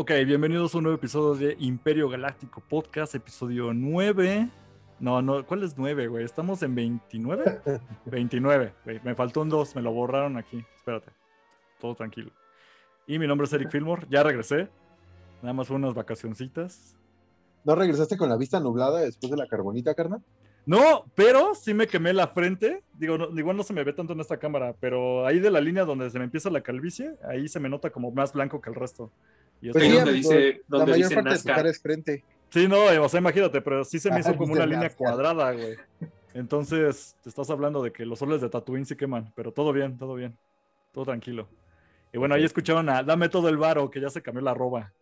[0.00, 4.48] Ok, bienvenidos a un nuevo episodio de Imperio Galáctico Podcast, episodio 9.
[5.00, 6.24] No, no, ¿cuál es 9, güey?
[6.24, 7.60] ¿Estamos en 29?
[8.04, 9.00] 29, güey.
[9.02, 10.64] Me faltó un 2, me lo borraron aquí.
[10.76, 11.10] Espérate.
[11.80, 12.30] Todo tranquilo.
[13.08, 14.68] Y mi nombre es Eric Fillmore, ya regresé.
[15.42, 16.96] Nada más unas vacacioncitas.
[17.64, 20.22] ¿No regresaste con la vista nublada después de la carbonita, carnal?
[20.64, 22.84] No, pero sí me quemé la frente.
[22.92, 25.60] Digo, no, igual no se me ve tanto en esta cámara, pero ahí de la
[25.60, 28.70] línea donde se me empieza la calvicie, ahí se me nota como más blanco que
[28.70, 29.10] el resto.
[29.60, 32.24] Y pues sí, donde dice, la mayor parte de tu cara es frente.
[32.50, 35.76] Sí, no, o sea, imagínate, pero sí se me hizo como una línea cuadrada, güey.
[36.34, 39.98] Entonces, te estás hablando de que los soles de Tatooine sí queman, pero todo bien,
[39.98, 40.36] todo bien.
[40.92, 41.48] Todo tranquilo.
[42.12, 44.92] Y bueno, ahí escucharon a Dame todo el varo, que ya se cambió la roba.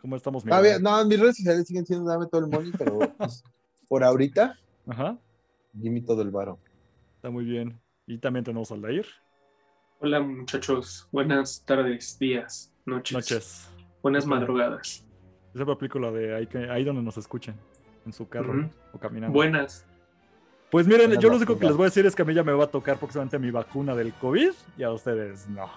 [0.00, 0.44] ¿Cómo estamos?
[0.50, 3.44] Ah, bien, no, mis redes sociales siguen siendo Dame todo el money, pero pues,
[3.88, 5.18] por ahorita, Ajá.
[5.80, 6.58] Jimmy todo el varo.
[7.16, 7.78] Está muy bien.
[8.06, 9.06] Y también tenemos al Dair.
[10.00, 11.08] Hola, muchachos.
[11.10, 13.12] Buenas tardes, días, noches.
[13.12, 13.75] Noches.
[14.06, 15.04] Buenas madrugadas.
[15.52, 17.56] Esa película de ahí, que, ahí donde nos escuchen,
[18.06, 19.34] en su carro o caminando.
[19.34, 19.84] Buenas.
[20.70, 22.44] Pues miren, yo lo único que les voy a decir es que a mí ya
[22.44, 25.68] me va a tocar próximamente mi vacuna del COVID y a ustedes no.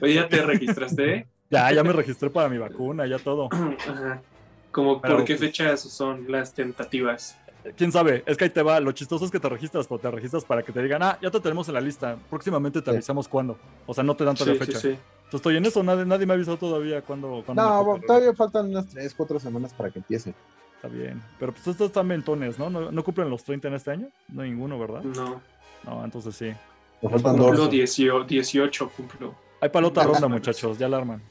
[0.00, 1.26] Oye, ¿ya te registraste?
[1.50, 3.48] Ya, ya me registré para mi vacuna, ya todo.
[3.88, 4.22] Ajá.
[4.70, 7.36] Como, ¿Por qué pues, fechas son las tentativas?
[7.76, 8.80] Quién sabe, es que ahí te va.
[8.80, 11.30] Lo chistoso es que te registras, pero te registras para que te digan, ah, ya
[11.30, 12.16] te tenemos en la lista.
[12.30, 13.58] Próximamente te avisamos cuándo.
[13.86, 14.78] O sea, no te dan toda la fecha.
[14.78, 14.96] Sí,
[15.32, 17.44] estoy en eso, nadie, nadie me ha avisado todavía cuándo.
[17.54, 20.34] no, todavía faltan unas 3, 4 semanas para que empiece.
[20.76, 21.22] Está bien.
[21.38, 22.68] Pero pues estos están mentones, ¿no?
[22.68, 23.04] ¿no?
[23.04, 24.08] cumplen los 30 en este año?
[24.28, 25.02] No ninguno, ¿verdad?
[25.02, 25.40] No.
[25.84, 26.52] No, entonces sí.
[27.00, 29.34] Faltan cumplo 18, 18, cumplo.
[29.60, 31.22] Hay para otra ronda, muchachos, ya la arman.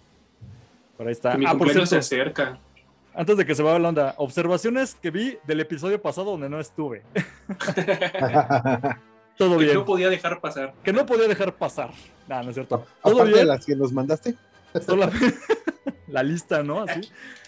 [0.98, 1.38] Por ahí está.
[1.38, 2.60] mi ah, cumpleaños se acerca
[3.16, 6.60] antes de que se vaya la onda, observaciones que vi del episodio pasado donde no
[6.60, 7.04] estuve.
[9.38, 9.72] Todo bien.
[9.72, 10.74] Que no podía dejar pasar.
[10.84, 11.92] Que no podía dejar pasar.
[12.28, 12.86] No, no es cierto.
[13.04, 13.38] ¿Todo bien?
[13.38, 14.36] de las que nos mandaste?
[16.08, 16.82] la lista, ¿no?
[16.82, 17.02] Así.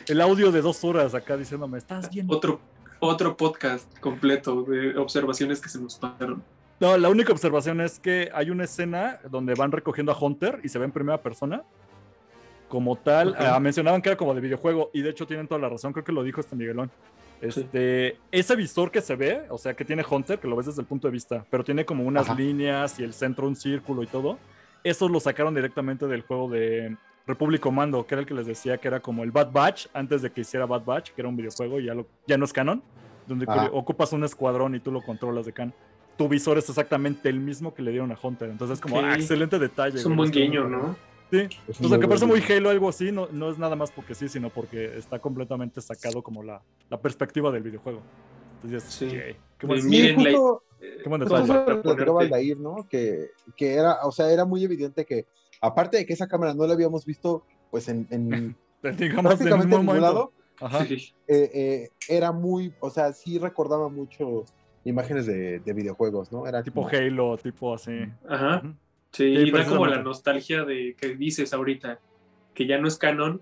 [0.07, 2.27] El audio de dos horas acá diciéndome, ¿estás bien?
[2.29, 2.61] Otro,
[2.99, 6.43] otro podcast completo de observaciones que se nos pasaron.
[6.79, 10.69] No, la única observación es que hay una escena donde van recogiendo a Hunter y
[10.69, 11.63] se ve en primera persona
[12.67, 13.35] como tal.
[13.37, 16.03] Ah, mencionaban que era como de videojuego y de hecho tienen toda la razón, creo
[16.03, 16.91] que lo dijo este Miguelón.
[17.41, 20.81] Este, Ese visor que se ve, o sea, que tiene Hunter, que lo ves desde
[20.81, 24.07] el punto de vista, pero tiene como unas líneas y el centro un círculo y
[24.07, 24.39] todo.
[24.83, 26.95] Eso lo sacaron directamente del juego de
[27.27, 30.21] Republic Commando, que era el que les decía que era como el Bad Batch, antes
[30.21, 32.53] de que hiciera Bad Batch, que era un videojuego y ya, lo, ya no es
[32.53, 32.81] canon,
[33.27, 35.73] donde ocupas un escuadrón y tú lo controlas de can.
[36.17, 39.59] Tu visor es exactamente el mismo que le dieron a Hunter, entonces como ah, excelente
[39.59, 39.99] detalle.
[39.99, 40.95] Es un buen guiño, ¿no?
[41.29, 41.47] Sí,
[41.83, 44.29] o sea, que parece muy Halo algo así, no, no es nada más porque sí,
[44.29, 48.01] sino porque está completamente sacado como la, la perspectiva del videojuego.
[48.63, 49.07] Entonces, sí.
[49.57, 52.55] qué buen, sí, justo, qué buen detalle.
[52.55, 52.87] ¿no?
[52.89, 55.25] Que, que, era, o sea, era muy evidente que,
[55.61, 58.55] aparte de que esa cámara no la habíamos visto, pues en, en
[58.97, 60.85] digamos, prácticamente en ningún lado, Ajá.
[60.85, 64.45] Eh, eh, era muy, o sea, sí recordaba mucho
[64.85, 66.47] imágenes de, de videojuegos, ¿no?
[66.47, 68.05] Era tipo Halo, tipo así.
[68.27, 68.63] Ajá.
[69.11, 71.99] Sí, y da como la nostalgia de que dices ahorita,
[72.53, 73.41] que ya no es canon,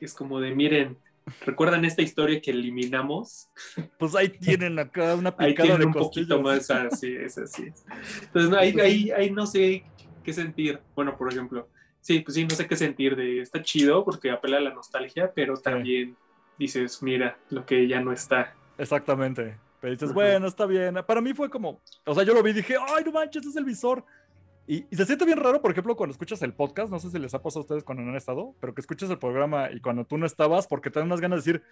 [0.00, 0.98] es como de, miren,
[1.44, 3.48] ¿recuerdan esta historia que eliminamos?
[3.98, 7.72] Pues ahí tienen acá una picada de un poquito más así, es así.
[8.22, 9.84] Entonces, no, ahí, ahí, ahí no sé
[10.22, 10.80] qué sentir.
[10.94, 11.68] Bueno, por ejemplo,
[12.00, 15.32] sí, pues sí, no sé qué sentir de, está chido porque apela a la nostalgia,
[15.34, 16.16] pero también
[16.58, 18.54] dices, mira, lo que ya no está.
[18.78, 19.56] Exactamente.
[19.80, 20.96] Pero dices, bueno, está bien.
[21.06, 23.56] Para mí fue como, o sea, yo lo vi y dije, ay, no manches, es
[23.56, 24.04] el visor.
[24.66, 27.34] Y, se siente bien raro, por ejemplo, cuando escuchas el podcast, no sé si les
[27.34, 30.04] ha pasado a ustedes cuando no han estado, pero que escuchas el programa y cuando
[30.04, 31.66] tú no estabas, porque te dan unas ganas de decir,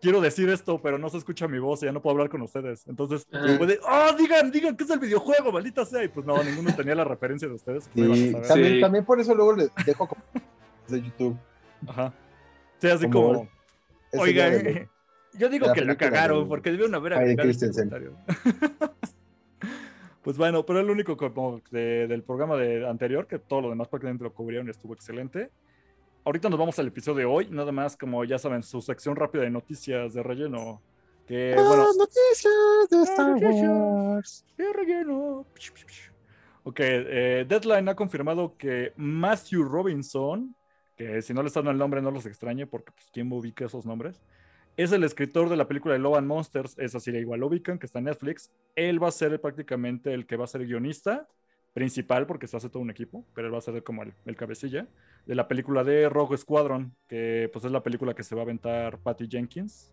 [0.00, 2.42] quiero decir esto, pero no se escucha mi voz y ya no puedo hablar con
[2.42, 2.86] ustedes.
[2.86, 3.26] Entonces,
[3.58, 6.04] puede, oh, digan, digan que es el videojuego, maldita sea.
[6.04, 7.88] Y pues no, ninguno tenía la referencia de ustedes.
[7.88, 10.08] también, también, por eso luego les dejo
[10.88, 11.36] de YouTube.
[11.86, 12.12] Ajá.
[12.78, 13.48] Sí, así como,
[14.12, 14.88] oigan,
[15.34, 18.14] yo digo que la cagaron, porque debieron haber agregado comentario.
[20.22, 24.24] Pues bueno, pero el único como del programa de anterior, que todo lo demás prácticamente
[24.24, 25.50] lo cubrieron y estuvo excelente.
[26.24, 29.42] Ahorita nos vamos al episodio de hoy, nada más como ya saben, su sección rápida
[29.42, 30.82] de noticias de relleno.
[31.26, 34.44] Que, ah, bueno, noticias de Star Wars.
[34.56, 35.46] De relleno.
[36.64, 40.54] Ok, eh, Deadline ha confirmado que Matthew Robinson,
[40.96, 43.86] que si no le están el nombre no los extrañe porque pues, quién ubica esos
[43.86, 44.20] nombres,
[44.78, 47.80] es el escritor de la película de Love and Monsters, esa serie igual lo ubican,
[47.80, 48.52] que está en Netflix.
[48.76, 51.26] Él va a ser prácticamente el que va a ser el guionista
[51.74, 54.86] principal, porque se hace todo un equipo, pero él va a ser como el, cabecilla,
[55.26, 58.44] de la película de Rogue Squadron, que pues es la película que se va a
[58.44, 59.92] aventar Patty Jenkins.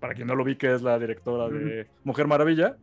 [0.00, 2.76] Para quien no lo vi, que es la directora de Mujer Maravilla.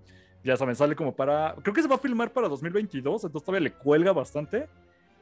[0.46, 1.54] Ya saben, sale como para...
[1.62, 4.70] Creo que se va a filmar para 2022, entonces todavía le cuelga bastante.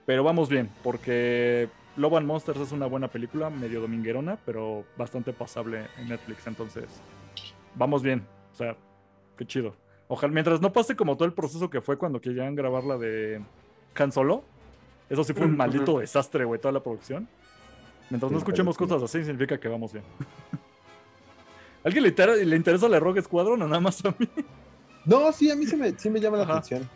[0.06, 5.34] Pero vamos bien, porque Love and Monsters es una buena película, medio dominguerona, pero bastante
[5.34, 6.48] pasable en Netflix.
[6.48, 6.86] Entonces,
[7.76, 8.26] vamos bien.
[8.54, 8.78] O sea,
[9.38, 9.76] qué chido.
[10.08, 13.42] Ojalá, mientras no pase como todo el proceso que fue cuando querían grabar la de
[13.96, 14.46] Han Solo.
[15.10, 17.28] Eso sí fue un maldito desastre, güey, toda la producción.
[18.10, 20.06] Mientras no escuchemos cosas así, significa que vamos bien.
[21.84, 24.30] ¿Alguien le, le, interesa la Rogue Squadron o nada más a mí?
[25.04, 26.90] No, sí, a mí sí me, sí me llama la atención.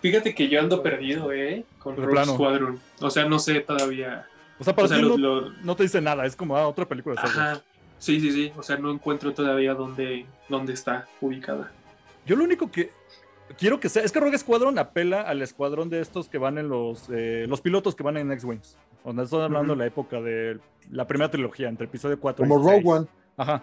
[0.00, 1.64] Fíjate que yo ando perdido, ¿eh?
[1.80, 2.80] Con Rogue Squadron.
[3.00, 4.28] O sea, no sé todavía.
[4.58, 7.20] O sea, para ti no, te dice nada, es como ah, otra película.
[7.20, 7.60] De Ajá.
[7.98, 8.52] Sí, sí, sí.
[8.56, 11.72] O sea, no encuentro todavía dónde, dónde está ubicada.
[12.26, 12.90] Yo lo único que
[13.58, 14.02] quiero que sea.
[14.02, 17.08] Es que Rogue Squadron apela al escuadrón de estos que van en los.
[17.10, 18.76] Eh, los pilotos que van en X-Wings.
[19.04, 20.58] Donde estoy hablando de la época de
[20.90, 23.06] la primera trilogía, entre episodio 4 Como Rogue One.
[23.36, 23.62] Ajá.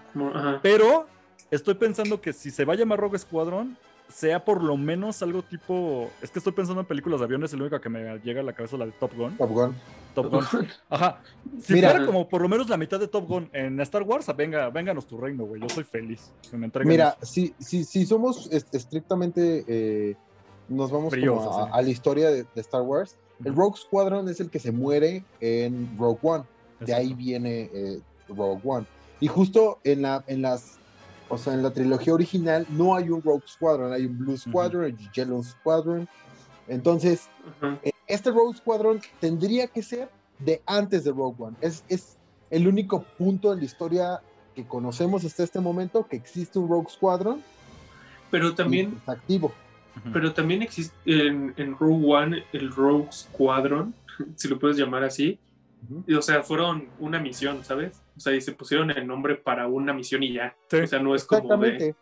[0.62, 1.08] Pero
[1.50, 3.78] estoy pensando que si se va a llamar Rogue Squadron,
[4.14, 6.10] sea por lo menos algo tipo.
[6.22, 8.54] Es que estoy pensando en películas de aviones, el único que me llega a la
[8.54, 9.38] cabeza es la de Top Gun.
[9.38, 9.76] Top Gun.
[10.14, 10.68] Top Gun.
[10.90, 11.22] Ajá.
[11.62, 14.70] Si fuera como por lo menos la mitad de Top Gun en Star Wars, venga,
[14.70, 15.62] vénganos tu reino, güey.
[15.62, 16.32] Yo soy feliz.
[16.84, 19.66] Mira, si, si, si somos estrictamente.
[19.68, 20.16] Eh,
[20.72, 23.18] nos vamos a, la historia de, Star Wars.
[23.44, 26.44] El Rogue Squadron es el que se muere en Rogue One.
[26.80, 28.00] De ahí viene eh,
[28.30, 28.86] Rogue One.
[29.20, 30.80] Y justo en, la, en las,
[31.32, 34.84] o sea, en la trilogía original no hay un Rogue Squadron, hay un Blue Squadron,
[34.84, 36.08] hay un Yellow Squadron.
[36.68, 37.30] Entonces,
[37.84, 41.56] eh, este Rogue Squadron tendría que ser de antes de Rogue One.
[41.62, 42.18] Es, es
[42.50, 44.22] el único punto en la historia
[44.56, 47.42] que conocemos hasta este momento que existe un Rogue Squadron.
[48.30, 49.02] Pero también...
[49.08, 49.54] activo.
[50.14, 53.94] Pero también existe en, en Rogue One el Rogue Squadron,
[54.36, 55.40] si lo puedes llamar así,
[56.16, 58.02] o sea, fueron una misión, ¿sabes?
[58.16, 60.56] O sea, y se pusieron el nombre para una misión y ya.
[60.72, 61.96] O sea, no es como de...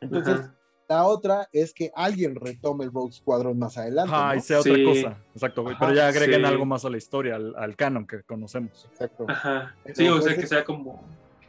[0.00, 0.50] Entonces,
[0.88, 4.12] la otra es que alguien retome el Rogue Squadron más adelante.
[4.14, 5.18] Ah, y sea otra cosa.
[5.34, 8.88] Exacto, Pero ya agreguen algo más a la historia, al, canon que conocemos.
[8.92, 9.26] Exacto.
[9.28, 9.74] Ajá.
[9.94, 11.02] Sí, o sea, que sea como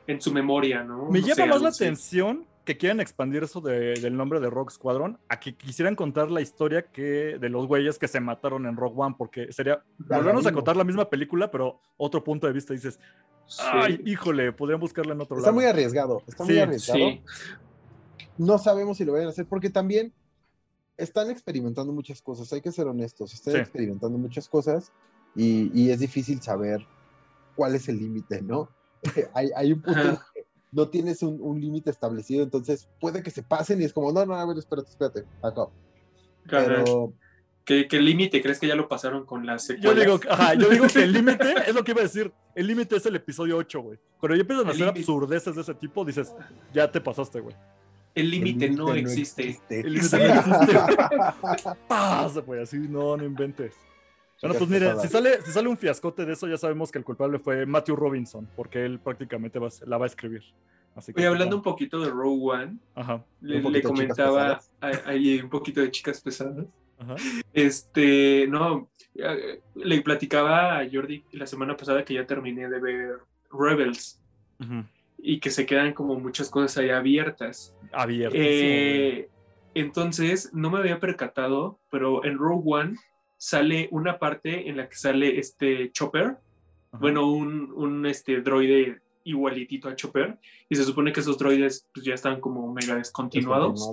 [0.07, 1.09] en su memoria, ¿no?
[1.11, 5.39] Me llama más la atención que quieran expandir eso del nombre de Rogue Squadron a
[5.39, 9.15] que quisieran contar la historia que de los güeyes que se mataron en Rogue One,
[9.17, 12.99] porque sería volvernos a contar la misma película, pero otro punto de vista dices,
[13.71, 15.45] ay, híjole, podrían buscarla en otro lado.
[15.45, 17.05] Está muy arriesgado, está muy arriesgado.
[18.37, 20.11] No sabemos si lo vayan a hacer, porque también
[20.97, 24.91] están experimentando muchas cosas, hay que ser honestos, están experimentando muchas cosas
[25.37, 26.85] y, es difícil saber
[27.55, 28.67] cuál es el límite, ¿no?
[29.33, 30.19] hay, hay, un punto
[30.71, 34.35] no tienes un, límite establecido, entonces puede que se pasen y es como, no, no,
[34.35, 35.67] a ver, espérate, espérate, acá.
[36.49, 37.13] Pero...
[37.67, 39.93] ¿Qué, límite crees que ya lo pasaron con las secuelas?
[39.93, 42.65] Yo digo, ajá, yo digo que el límite, es lo que iba a decir, el
[42.65, 43.99] límite es el episodio 8, güey.
[44.17, 46.33] Cuando ya empiezan a hacer absurdeces de ese tipo, dices,
[46.73, 47.53] ya te pasaste, güey.
[48.15, 49.59] El límite no, existe.
[49.69, 50.79] El límite no existe.
[51.89, 53.73] Pasa, güey, así, no, no inventes.
[54.41, 57.03] Bueno, pues mire, si sale, si sale un fiascote de eso, ya sabemos que el
[57.03, 60.43] culpable fue Matthew Robinson, porque él prácticamente la va a escribir.
[60.95, 62.77] Así que, hablando un poquito de Rogue One,
[63.41, 66.65] le, comentaba ahí un poquito de chicas pesadas.
[67.53, 73.19] Este, no, eh, le platicaba a Jordi la semana pasada que ya terminé de ver
[73.51, 74.19] Rebels
[75.19, 77.75] y que se quedan como muchas cosas ahí abiertas.
[77.91, 78.39] Abiertas.
[78.43, 79.29] Eh,
[79.75, 82.97] entonces, no me había percatado, pero en Rogue One
[83.37, 86.37] sale una parte en la que sale este Chopper,
[86.91, 90.37] bueno, un, un, este droide igualitito a Chopper,
[90.69, 93.91] y se supone que esos droides pues, ya están como mega descontinuados.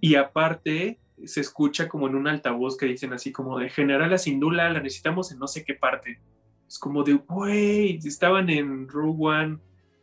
[0.00, 4.70] Y aparte se escucha como en un altavoz que dicen así como de General Asindula,
[4.70, 6.20] la necesitamos en no sé qué parte.
[6.68, 9.58] Es como de, güey, estaban en Rogue One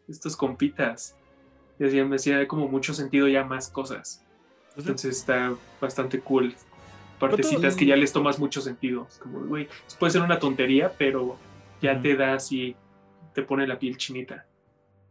[0.08, 1.16] estos compitas.
[1.80, 4.26] Y así me hacía como mucho sentido ya más cosas.
[4.74, 6.56] Pues Entonces está bastante cool
[7.20, 9.08] partecitas que ya les tomas mucho sentido.
[9.22, 9.68] como, güey,
[10.00, 11.38] puede ser una tontería, pero
[11.82, 12.76] ya te da así,
[13.34, 14.46] te pone la piel chinita.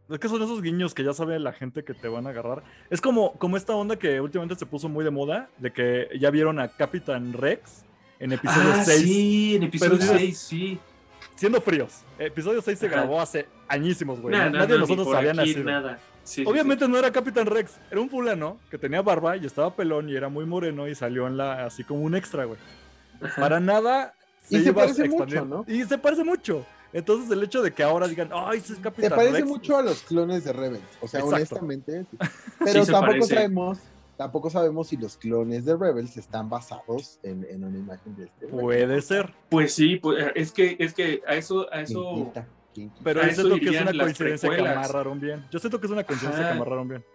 [0.09, 2.63] Es que son esos guiños que ya sabe la gente que te van a agarrar.
[2.89, 6.31] Es como, como esta onda que últimamente se puso muy de moda, de que ya
[6.31, 7.85] vieron a Capitán Rex
[8.19, 9.01] en episodio ah, 6.
[9.01, 10.79] Sí, en episodio 6, sí.
[11.35, 14.35] Siendo fríos, episodio 6 se grabó hace añísimos, güey.
[14.35, 15.99] Nadie de nosotros sabía nada.
[16.45, 20.15] Obviamente no era Capitán Rex, era un fulano que tenía barba y estaba pelón y
[20.15, 22.59] era muy moreno y salió en la así como un extra, güey.
[23.35, 25.65] Para nada se y se parece mucho, ¿no?
[25.67, 26.65] Y se parece mucho.
[26.91, 29.21] Entonces el hecho de que ahora digan, ay, ese es Capitán Rex.
[29.21, 32.05] Se parece mucho a los clones de Rebels, o sea, honestamente.
[32.63, 33.79] Pero tampoco sabemos,
[34.17, 38.47] tampoco sabemos si los clones de Rebels están basados en, una imagen de este.
[38.47, 39.33] Puede ser.
[39.49, 42.31] Pues sí, pues, es que es que a eso a eso
[43.03, 45.45] pero yo siento que es una coincidencia que amarraron bien.
[45.51, 47.05] Yo siento que es una coincidencia que amarraron bien.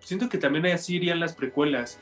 [0.00, 1.98] Siento que también así irían las precuelas.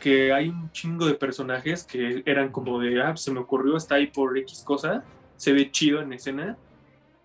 [0.00, 3.96] que hay un chingo de personajes que eran como de, ah, se me ocurrió, está
[3.96, 5.04] ahí por X cosa,
[5.36, 6.56] se ve chido en escena,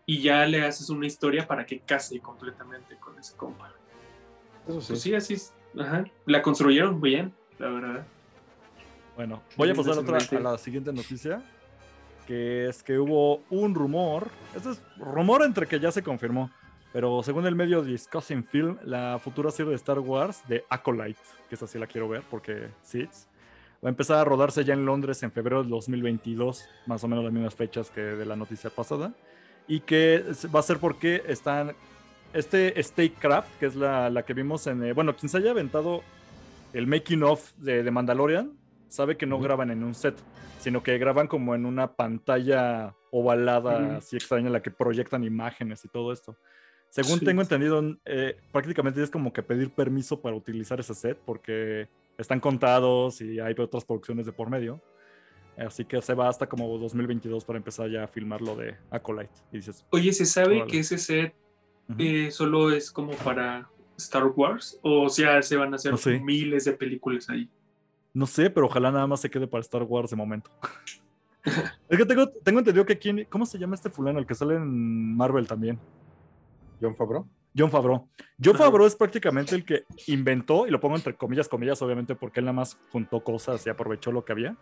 [0.06, 3.74] y ya le haces una historia para que case completamente con ese compa.
[4.68, 4.88] Eso sí.
[4.88, 5.54] Pues sí, así es.
[5.78, 6.06] Ajá.
[6.26, 8.08] La construyeron bien, la verdad.
[9.16, 11.44] Bueno, voy a pasar otra, a la siguiente noticia,
[12.32, 16.50] que es que hubo un rumor, este es rumor entre que ya se confirmó,
[16.94, 21.20] pero según el medio Discussing Film, la futura serie de Star Wars de Acolyte,
[21.50, 23.04] que esa sí la quiero ver porque sí,
[23.84, 27.26] va a empezar a rodarse ya en Londres en febrero del 2022, más o menos
[27.26, 29.12] las mismas fechas que de la noticia pasada,
[29.68, 30.24] y que
[30.56, 31.76] va a ser porque están,
[32.32, 36.02] este Statecraft, que es la, la que vimos en, eh, bueno, quien se haya aventado
[36.72, 38.54] el making of de, de Mandalorian,
[38.92, 40.16] sabe que no graban en un set,
[40.60, 45.84] sino que graban como en una pantalla ovalada así extraña en la que proyectan imágenes
[45.86, 46.38] y todo esto.
[46.90, 51.88] Según tengo entendido, eh, prácticamente es como que pedir permiso para utilizar ese set porque
[52.18, 54.82] están contados y hay otras producciones de por medio.
[55.58, 59.34] Así que se va hasta como 2022 para empezar ya a filmar lo de Acolyte.
[59.54, 61.34] Y dices, Oye, ¿se sabe que ese set
[61.98, 64.78] eh, solo es como para Star Wars?
[64.82, 67.50] ¿O sea, se van a hacer miles de películas ahí?
[68.13, 70.51] No sé, pero ojalá nada más se quede para Star Wars de momento.
[71.89, 74.20] es que tengo, tengo entendido que aquí, ¿cómo se llama este fulano?
[74.20, 75.80] El que sale en Marvel también.
[76.82, 77.27] John Favreau.
[77.58, 78.08] John Favreau.
[78.44, 82.39] John Favreau es prácticamente el que inventó, y lo pongo entre comillas, comillas, obviamente, porque
[82.39, 84.58] él nada más juntó cosas y aprovechó lo que había,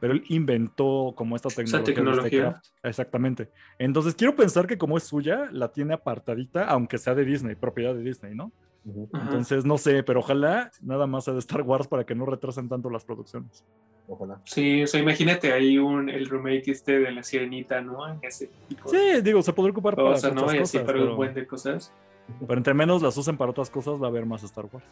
[0.00, 2.60] pero él inventó como esta tecnología.
[2.82, 3.50] Exactamente.
[3.78, 7.94] Entonces quiero pensar que como es suya, la tiene apartadita, aunque sea de Disney, propiedad
[7.94, 8.52] de Disney, ¿no?
[8.84, 12.68] Entonces, no sé, pero ojalá nada más sea de Star Wars para que no retrasen
[12.68, 13.64] tanto las producciones.
[14.08, 14.40] Ojalá.
[14.44, 18.20] Sí, o sea, imagínate ahí un, el remake este de la sirenita, ¿no?
[18.22, 18.50] ese
[18.86, 20.82] Sí, digo, se podría ocupar para otras cosas.
[20.82, 21.92] para un buen de cosas.
[22.40, 24.86] Pero entre menos las usen para otras cosas, va a haber más Star Wars.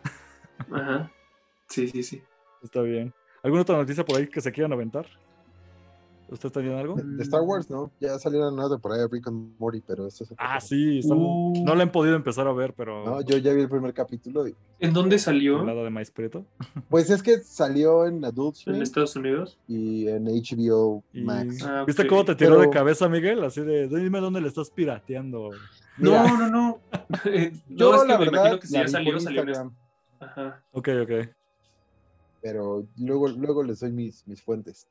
[0.71, 1.11] Ajá.
[1.69, 2.23] Sí, sí, sí.
[2.63, 3.13] Está bien.
[3.43, 5.07] ¿Alguna otra noticia por ahí que se quieran aventar?
[6.31, 6.95] ¿Usted está viendo algo?
[6.95, 7.91] De, Star Wars, ¿no?
[8.01, 11.65] Ya salieron una temporada de Rick and Morty, pero esto es Ah, sí, uh.
[11.65, 13.05] no lo han podido empezar a ver, pero.
[13.05, 14.45] No, yo ya vi el primer capítulo.
[14.79, 15.61] ¿En dónde salió?
[15.61, 16.45] ¿El lado de Maíz Prieto?
[16.91, 18.77] Pues es que salió en Adult Swim.
[18.77, 19.59] ¿En Estados Unidos?
[19.69, 21.63] Y en HBO Max.
[21.65, 23.43] Ah, ¿Viste cómo te tiró de cabeza, Miguel?
[23.45, 25.51] Así de, dime dónde le estás pirateando.
[25.97, 26.81] No, no, no.
[27.69, 29.71] yo, es que la me verdad, imagino que si ya salió, salió en
[30.21, 30.63] Ajá.
[30.73, 31.29] Ok, ok.
[32.41, 34.87] Pero luego, luego les doy mis, mis fuentes.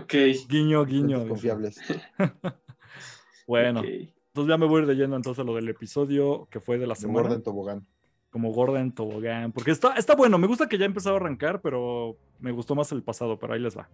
[0.00, 0.14] Ok.
[0.48, 1.26] Guiño, guiño.
[1.26, 1.80] Confiables.
[3.46, 6.86] bueno, entonces ya me voy a ir lleno entonces lo del episodio que fue de
[6.86, 7.22] la semana.
[7.22, 7.86] Gordon Tobogán.
[8.30, 9.52] Como Gordon Tobogán.
[9.52, 12.74] Porque está, está bueno, me gusta que ya ha empezado a arrancar, pero me gustó
[12.74, 13.88] más el pasado, pero ahí les va.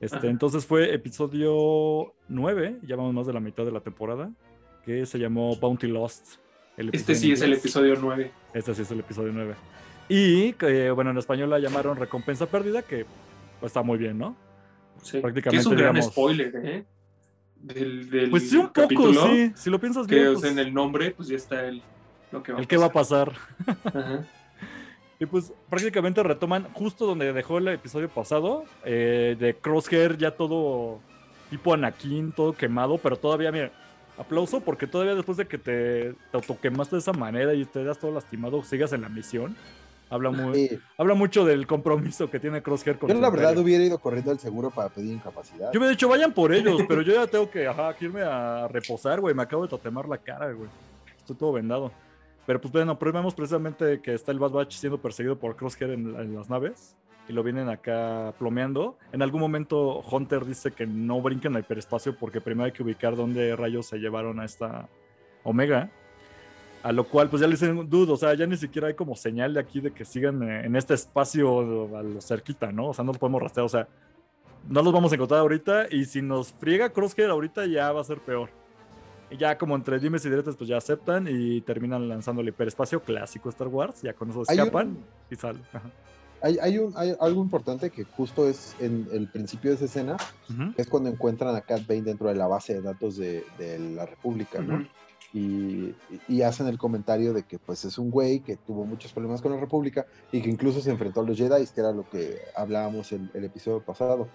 [0.00, 4.30] Este, entonces fue episodio 9, ya vamos más de la mitad de la temporada,
[4.84, 6.36] que se llamó Bounty Lost.
[6.76, 8.30] este sí es el episodio 9.
[8.52, 9.54] Este sí es el episodio 9.
[10.08, 13.06] Y, que, bueno, en español la llamaron Recompensa Perdida, que
[13.60, 14.36] pues, está muy bien, ¿no?
[15.10, 16.84] Prácticamente, es un gran spoiler, ¿eh?
[17.56, 19.52] Del, pues sí, un poco, sí.
[19.54, 20.34] Si lo piensas bien.
[20.34, 21.82] Pues en el nombre, pues ya está el,
[22.30, 23.32] lo que va el que va a pasar.
[25.20, 31.00] Y pues prácticamente retoman justo donde dejó el episodio pasado, eh, de Crosshair ya todo
[31.50, 33.70] tipo Anakin, todo quemado, pero todavía, mira,
[34.18, 37.98] aplauso porque todavía después de que te, te autoquemaste de esa manera y te das
[37.98, 39.56] todo lastimado, sigas en la misión.
[40.14, 43.98] Habla, muy, habla mucho del compromiso que tiene Crosshair con Yo la verdad hubiera ido
[43.98, 45.72] corriendo al seguro para pedir incapacidad.
[45.72, 48.68] Yo me he dicho, vayan por ellos, pero yo ya tengo que, ajá, irme a
[48.68, 49.34] reposar, güey.
[49.34, 50.68] Me acabo de totemar la cara, güey.
[51.18, 51.90] Estoy todo vendado.
[52.46, 55.90] Pero pues bueno, pero vemos precisamente que está el Bad Batch siendo perseguido por Crosshair
[55.90, 56.94] en, las naves
[57.28, 58.96] y lo vienen acá plomeando.
[59.10, 63.16] En algún momento Hunter dice que no brinquen al hiperespacio porque primero hay que ubicar
[63.16, 64.88] dónde rayos se llevaron a esta
[65.42, 65.90] Omega.
[66.84, 69.16] A lo cual, pues ya le dicen, dude, o sea, ya ni siquiera hay como
[69.16, 72.88] señal de aquí de que sigan eh, en este espacio a lo cerquita, ¿no?
[72.88, 73.88] O sea, no los podemos rastrear, o sea,
[74.68, 78.04] no los vamos a encontrar ahorita y si nos friega Crosshair ahorita ya va a
[78.04, 78.50] ser peor.
[79.30, 83.02] Y ya como entre dimes y diretes, pues ya aceptan y terminan lanzando el hiperespacio
[83.02, 84.98] clásico Star Wars, ya con eso escapan
[85.30, 85.62] y salen.
[86.42, 90.18] Hay, hay, un, hay algo importante que justo es en el principio de esa escena,
[90.76, 94.04] es cuando encuentran a Cat Bane dentro de la base de datos de, de la
[94.04, 94.86] República, ¿no?
[95.34, 99.52] Y, hacen el comentario de que pues es un güey que tuvo muchos problemas con
[99.52, 103.10] la República y que incluso se enfrentó a los Jedi, que era lo que hablábamos
[103.12, 104.28] en el episodio pasado.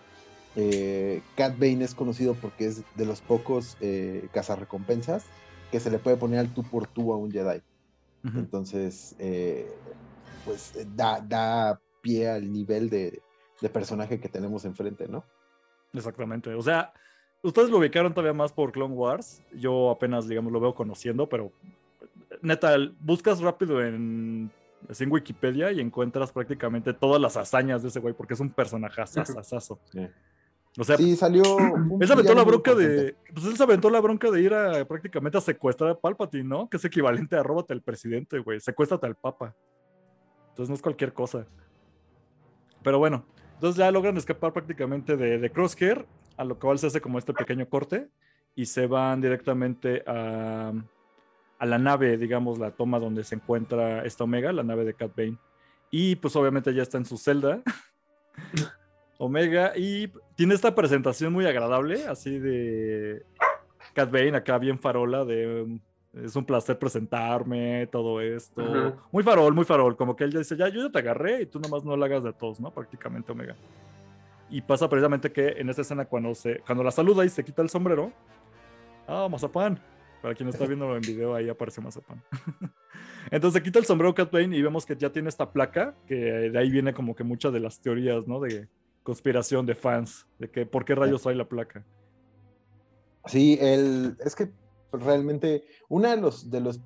[0.56, 5.26] Eh, Cat Bane es conocido porque es de los pocos eh, cazarrecompensas
[5.72, 7.62] que se le puede poner al tú por tú a un Jedi.
[8.36, 9.72] Entonces, eh,
[10.44, 13.22] pues da, da, pie al nivel de,
[13.62, 15.24] de personaje que tenemos enfrente, ¿no?
[15.94, 16.54] Exactamente.
[16.54, 16.92] O sea,
[17.44, 19.42] ustedes lo ubicaron todavía más por Clone Wars.
[19.54, 21.52] Yo apenas, digamos, lo veo conociendo, pero
[22.42, 24.52] neta, buscas rápido en
[24.88, 29.02] en Wikipedia y encuentras prácticamente todas las hazañas de ese güey, porque es un personaje
[29.02, 29.80] asasazo.
[30.78, 31.44] O sea, sí, salió.
[32.00, 33.16] Él se aventó la bronca de.
[33.34, 36.70] Pues él se aventó la bronca de ir a prácticamente a secuestrar a Palpatine, ¿no?
[36.70, 38.60] Que es equivalente a róbate al presidente, güey.
[38.60, 39.56] Secuéstrate al Papa.
[40.50, 41.46] Entonces no es cualquier cosa.
[42.84, 46.06] Pero bueno, entonces ya logran escapar prácticamente de, de Crosshair,
[46.40, 48.08] a lo cual se hace como este pequeño corte,
[48.56, 50.72] y se van directamente a,
[51.60, 55.12] a la nave, digamos, la toma donde se encuentra esta Omega, la nave de Cat
[55.16, 55.38] Bane.
[55.92, 57.62] Y pues obviamente ya está en su celda.
[59.18, 63.26] Omega, y tiene esta presentación muy agradable, así de
[63.94, 65.78] Cat Bane, acá bien farola, de
[66.14, 68.98] es un placer presentarme, todo esto.
[69.12, 71.46] Muy farol, muy farol, como que él ya dice, ya, yo ya te agarré y
[71.48, 72.72] tú nomás no la hagas de todos, ¿no?
[72.72, 73.56] Prácticamente Omega.
[74.50, 77.62] Y pasa precisamente que en esta escena cuando, se, cuando la saluda y se quita
[77.62, 78.12] el sombrero,
[79.08, 79.80] ah, Mazapán,
[80.22, 82.24] para quien está viendo en video, ahí aparece Mazapán.
[83.32, 86.16] Entonces se quita el sombrero Cat Bane y vemos que ya tiene esta placa, que
[86.16, 88.40] de ahí viene como que muchas de las teorías, ¿no?
[88.40, 88.68] De
[89.04, 91.86] conspiración de fans, de que por qué rayos hay la placa.
[93.26, 94.52] Sí, el, es que
[94.92, 96.80] realmente uno de los, de los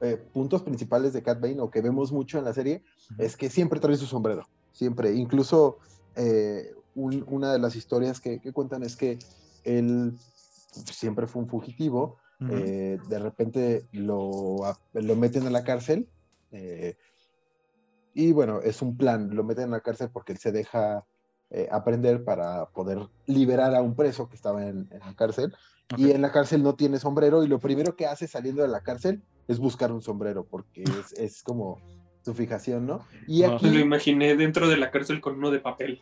[0.00, 2.82] eh, puntos principales de Cat Bane, o que vemos mucho en la serie,
[3.18, 5.12] es que siempre trae su sombrero, siempre.
[5.14, 5.78] Incluso
[6.16, 9.18] eh, una de las historias que, cuentan es que
[9.64, 10.14] él
[10.90, 12.18] siempre fue un fugitivo,
[12.50, 14.56] eh, de repente lo,
[14.92, 16.08] lo meten a la cárcel.
[18.14, 21.04] y bueno, es un plan, lo meten en la cárcel porque él se deja
[21.54, 25.54] eh, aprender para poder liberar a un preso que estaba en, la cárcel.
[25.98, 28.80] Y en la cárcel no tiene sombrero y lo primero que hace saliendo de la
[28.80, 31.78] cárcel es buscar un sombrero porque es, es como
[32.24, 33.04] su fijación, ¿no?
[33.26, 33.70] Y aquí...
[33.70, 36.00] Lo imaginé dentro de la cárcel con uno de papel.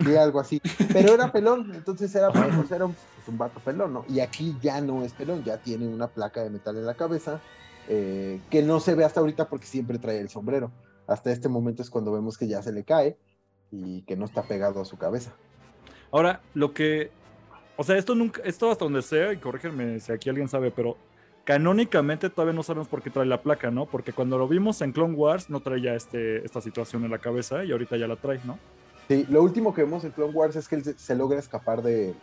[0.00, 0.60] Sí, algo así.
[0.92, 4.04] Pero era pelón, entonces era, pues, era un, pues, un, vato pelón, ¿no?
[4.08, 7.40] Y aquí ya no es pelón, ya tiene una placa de metal en la cabeza
[7.88, 10.72] eh, que no se ve hasta ahorita porque siempre trae el sombrero.
[11.06, 13.18] Hasta este momento es cuando vemos que ya se le cae
[13.70, 15.34] y que no está pegado a su cabeza.
[16.10, 17.10] Ahora, lo que.
[17.76, 18.40] O sea, esto nunca.
[18.44, 20.96] Esto hasta donde sea, y corrígeme si aquí alguien sabe, pero
[21.44, 23.86] canónicamente todavía no sabemos por qué trae la placa, ¿no?
[23.86, 27.64] Porque cuando lo vimos en Clone Wars no traía este, esta situación en la cabeza
[27.64, 28.58] y ahorita ya la trae, ¿no?
[29.08, 32.14] Sí, lo último que vemos en Clone Wars es que él se, logra escapar de.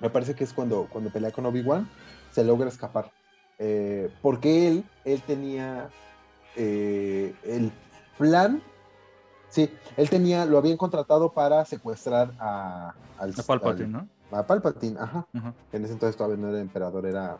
[0.00, 1.88] Me parece que es cuando, cuando pelea con Obi-Wan,
[2.30, 3.10] se logra escapar.
[3.58, 5.88] Eh, porque él, él tenía
[6.56, 7.72] eh, el
[8.18, 8.62] plan
[9.54, 14.08] Sí, él tenía, lo habían contratado para secuestrar a, al, a Palpatine, ¿no?
[14.32, 15.28] A Palpatine, ajá.
[15.72, 17.38] En ese entonces todavía no era emperador, era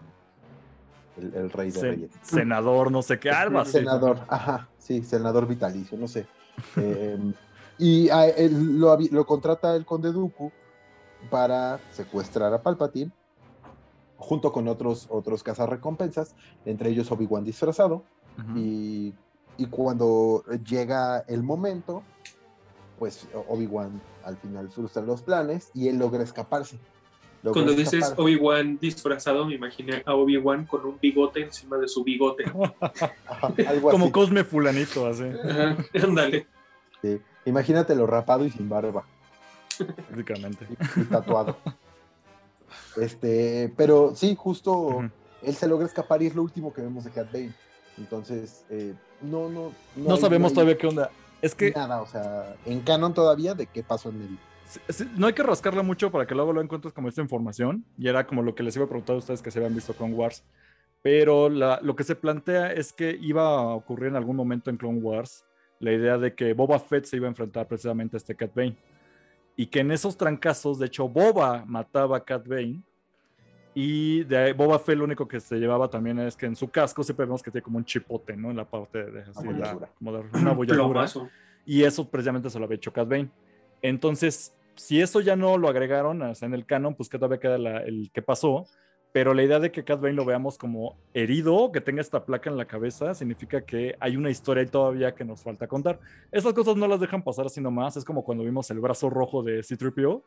[1.17, 2.11] el, rey de reyes.
[2.23, 6.27] Senador, no sé qué, algo Senador, ajá, sí, senador vitalicio, no sé.
[6.77, 7.33] Em,
[7.79, 8.09] y
[8.51, 10.53] lo, lo, contrata el conde Dooku
[11.31, 13.11] para secuestrar a Palpatine,
[14.17, 18.05] junto con otros, otros cazarrecompensas, entre ellos Obi-Wan disfrazado,
[18.55, 19.13] y
[19.57, 22.03] y cuando llega el momento,
[22.99, 26.79] pues Obi-Wan al final frustra los planes y él logra escaparse.
[27.53, 32.45] Cuando dices Obi-Wan disfrazado, me imaginé a Obi-Wan con un bigote encima de su bigote.
[33.91, 35.25] Como Cosme Fulanito, así.
[36.03, 36.47] ándale.
[37.03, 37.21] Sí.
[37.45, 39.05] Imagínatelo rapado y sin barba.
[40.11, 40.67] Básicamente.
[40.97, 41.59] Y, tatuado.
[42.97, 45.11] Este, pero sí, justo
[45.43, 47.53] él se logra escapar y es lo último que vemos de Cat Bane.
[47.99, 49.73] Entonces, eh, no, no.
[49.97, 51.11] No, sabemos todavía qué onda.
[51.43, 51.71] Es que.
[51.73, 54.39] Nada, o sea, en canon todavía de qué pasó en el.
[55.17, 57.85] No hay que rascarle mucho para que luego lo encuentres como esta información.
[57.99, 59.95] Y era como lo que les iba a preguntar a ustedes que se habían visto
[59.95, 60.45] Clone Wars.
[61.03, 65.01] Pero lo que se plantea es que iba a ocurrir en algún momento en Clone
[65.01, 65.45] Wars
[65.79, 68.77] la idea de que Boba Fett se iba a enfrentar precisamente a este Cat Bane.
[69.57, 72.83] Y que en esos trancazos, de hecho, Boba mataba a Cat Bane
[73.75, 77.03] y de Boba Fett lo único que se llevaba también es que en su casco
[77.03, 78.51] siempre vemos que tiene como un chipote, ¿no?
[78.51, 81.07] En la parte de, así, la, como de una bolladura.
[81.67, 83.29] y eso precisamente se lo había hecho Cat Bane.
[83.85, 88.11] Entonces, si eso ya no lo agregaron en el canon, pues que todavía queda el
[88.15, 88.65] que pasó.
[89.13, 92.49] Pero la idea de que Cat Bane lo veamos como herido, que tenga esta placa
[92.49, 96.01] en la cabeza, significa que hay una historia ahí todavía que nos falta contar.
[96.33, 97.99] Esas cosas no las dejan pasar así nomás.
[97.99, 100.23] Es como cuando vimos el brazo rojo de C-3PO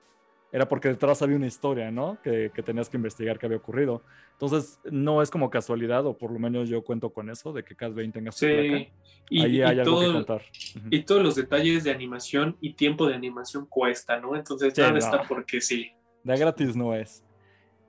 [0.52, 2.18] era porque detrás había una historia, ¿no?
[2.24, 4.02] Que, tenías que investigar qué había ocurrido.
[4.34, 7.76] Entonces, no es como casualidad, o por lo menos yo cuento con eso, de que
[7.76, 8.90] Cat Bane tenga su sí.
[9.30, 10.42] Y, Ahí hay algo que contar.
[10.90, 14.36] Y todos los detalles de animación y tiempo de animación cuesta, ¿no?
[14.36, 15.92] Entonces, sí, está porque sí.
[16.24, 17.24] De gratis no es.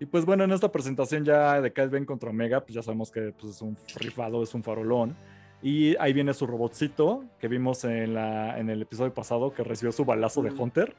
[0.01, 3.11] Y pues bueno, en esta presentación ya de Cat Bane contra Omega, pues ya sabemos
[3.11, 5.17] que pues, es un rifado, es un farolón.
[5.61, 9.91] Y ahí viene su robotcito que vimos en, la, en el episodio pasado que recibió
[9.91, 10.95] su balazo de Hunter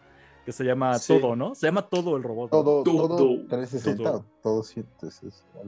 [0.45, 1.55] que se llama Todo, ¿no?
[1.55, 2.51] Se llama Todo el robot.
[2.51, 4.63] Todo, todo, todo 360, todo,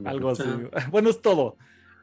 [0.04, 0.44] algo así.
[0.90, 1.56] Bueno, es todo.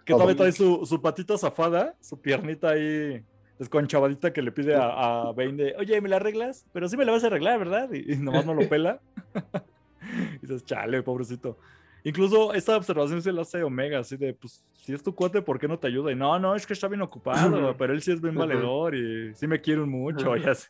[0.05, 3.23] que todavía trae su, su patita zafada, su piernita ahí
[3.59, 4.87] desconchavadita que le pide a,
[5.27, 6.65] a Bane de, oye, ¿me la arreglas?
[6.71, 7.89] Pero sí me la vas a arreglar, ¿verdad?
[7.91, 9.01] Y, nomás no lo pela.
[10.41, 11.57] y dices, chale, pobrecito.
[12.05, 15.59] Incluso esta observación se la hace Omega, así de, pues, si es tu cuate, ¿por
[15.59, 16.13] qué no te ayuda?
[16.13, 19.35] Y no, no, es que está bien ocupado, pero él sí es bien valedor y
[19.35, 20.69] sí me quiere mucho, y así.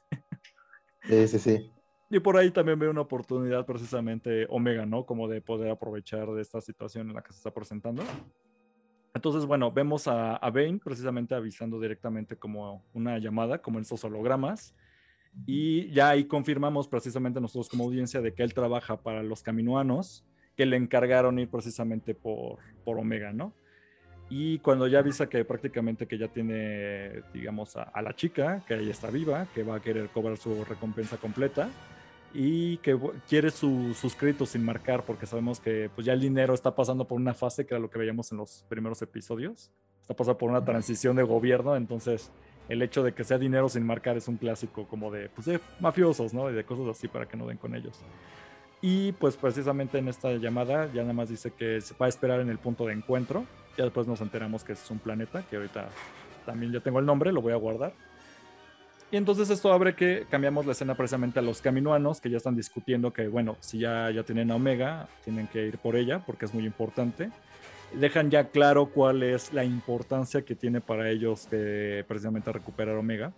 [1.04, 1.72] Sí, sí, sí.
[2.10, 5.06] Y por ahí también veo una oportunidad precisamente Omega, ¿no?
[5.06, 8.04] Como de poder aprovechar de esta situación en la que se está presentando.
[9.14, 14.04] Entonces, bueno, vemos a, a Bane precisamente avisando directamente como una llamada, como en estos
[14.04, 14.74] hologramas.
[15.46, 20.26] Y ya ahí confirmamos precisamente nosotros como audiencia de que él trabaja para los caminoanos
[20.56, 23.54] que le encargaron ir precisamente por, por Omega, ¿no?
[24.30, 28.76] Y cuando ya avisa que prácticamente que ya tiene, digamos, a, a la chica, que
[28.76, 31.70] ella está viva, que va a querer cobrar su recompensa completa,
[32.34, 36.76] y que quiere sus créditos sin marcar porque sabemos que pues ya el dinero está
[36.76, 39.72] pasando por una fase que era lo que veíamos en los primeros episodios.
[40.02, 42.32] Está pasando por una transición de gobierno, entonces
[42.68, 45.60] el hecho de que sea dinero sin marcar es un clásico como de, pues, de
[45.80, 46.50] mafiosos, ¿no?
[46.50, 48.00] Y de cosas así para que no den con ellos.
[48.82, 52.40] Y pues precisamente en esta llamada ya nada más dice que se va a esperar
[52.40, 53.46] en el punto de encuentro.
[53.78, 55.90] Ya después nos enteramos que es un planeta, que ahorita
[56.46, 57.94] también ya tengo el nombre, lo voy a guardar.
[59.12, 62.56] Y entonces esto abre que cambiamos la escena precisamente a los caminoanos que ya están
[62.56, 66.46] discutiendo que, bueno, si ya, ya tienen a Omega, tienen que ir por ella porque
[66.46, 67.32] es muy importante.
[67.94, 71.48] Dejan ya claro cuál es la importancia que tiene para ellos
[72.08, 73.34] precisamente recuperar Omega.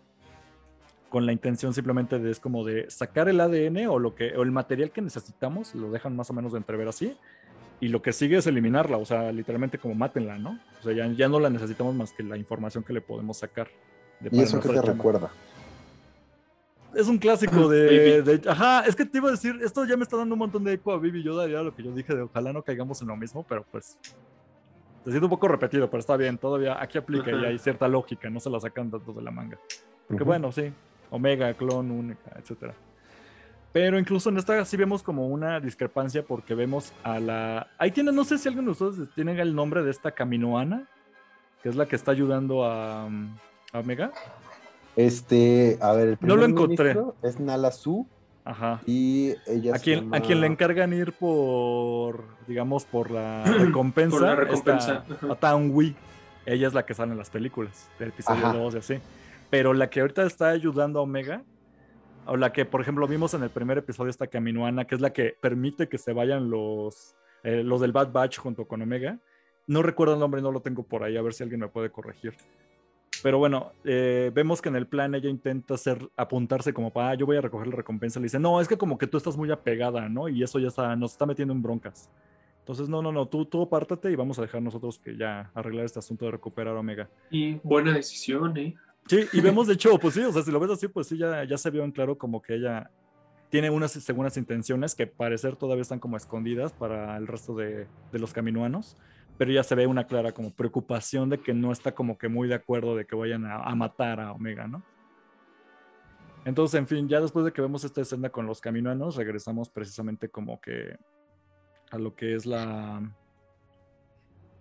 [1.07, 4.43] Con la intención simplemente de es como de sacar el ADN o, lo que, o
[4.43, 7.15] el material que necesitamos, lo dejan más o menos de entrever así.
[7.79, 10.59] Y lo que sigue es eliminarla, o sea, literalmente como mátenla, ¿no?
[10.79, 13.69] O sea, ya, ya no la necesitamos más que la información que le podemos sacar.
[14.19, 15.31] De ¿Y eso que te recuerda?
[16.95, 20.17] Es un clásico de, Ajá, es que te iba a decir, esto ya me está
[20.17, 22.53] dando un montón de eco a Vivi Yoda, ya lo que yo dije de ojalá
[22.53, 23.97] no caigamos en lo mismo, pero pues.
[25.03, 28.29] Te siento un poco repetido, pero está bien, todavía aquí aplica y hay cierta lógica,
[28.29, 29.57] no se la sacan tanto de la manga.
[30.07, 30.71] Porque bueno, sí,
[31.09, 32.75] Omega, clon, única, etcétera.
[33.71, 37.67] Pero incluso en esta sí vemos como una discrepancia porque vemos a la...
[37.77, 40.87] Ahí tiene, no sé si alguien de ustedes tiene el nombre de esta Caminoana,
[41.63, 44.11] que es la que está ayudando a, a Omega.
[44.95, 46.95] Este, a ver, el primer no lo encontré.
[47.21, 48.07] Es Nala Su.
[48.43, 48.81] Ajá.
[48.85, 54.15] Y ella a quien, a quien le encargan ir por, digamos, por la recompensa.
[54.19, 55.05] por la recompensa.
[55.29, 55.71] a Tan
[56.45, 58.99] Ella es la que sale en las películas del episodio 2 y así.
[59.49, 61.43] Pero la que ahorita está ayudando a Omega,
[62.25, 65.11] o la que, por ejemplo, vimos en el primer episodio, esta Caminoana, que es la
[65.11, 69.19] que permite que se vayan los, eh, los del Bad Batch junto con Omega.
[69.67, 71.91] No recuerdo el nombre, no lo tengo por ahí, a ver si alguien me puede
[71.91, 72.33] corregir.
[73.23, 77.15] Pero bueno, eh, vemos que en el plan ella intenta hacer, apuntarse como para, ah,
[77.15, 78.19] yo voy a recoger la recompensa.
[78.19, 80.27] Le dice, no, es que como que tú estás muy apegada, ¿no?
[80.27, 82.09] Y eso ya está, nos está metiendo en broncas.
[82.59, 85.85] Entonces, no, no, no, tú, tú apártate y vamos a dejar nosotros que ya arreglar
[85.85, 87.09] este asunto de recuperar Omega.
[87.29, 88.75] Y buena decisión, ¿eh?
[89.07, 91.17] Sí, y vemos de hecho, pues sí, o sea, si lo ves así, pues sí,
[91.17, 92.91] ya, ya se vio en claro como que ella
[93.49, 98.19] tiene unas segundas intenciones que parecer todavía están como escondidas para el resto de, de
[98.19, 98.95] los caminuanos
[99.41, 102.47] pero ya se ve una clara como preocupación de que no está como que muy
[102.47, 104.83] de acuerdo de que vayan a, matar a Omega, ¿no?
[106.45, 110.29] Entonces, en fin, ya después de que vemos esta escena con los caminoanos, regresamos precisamente
[110.29, 110.95] como que
[111.89, 113.01] a lo que es la...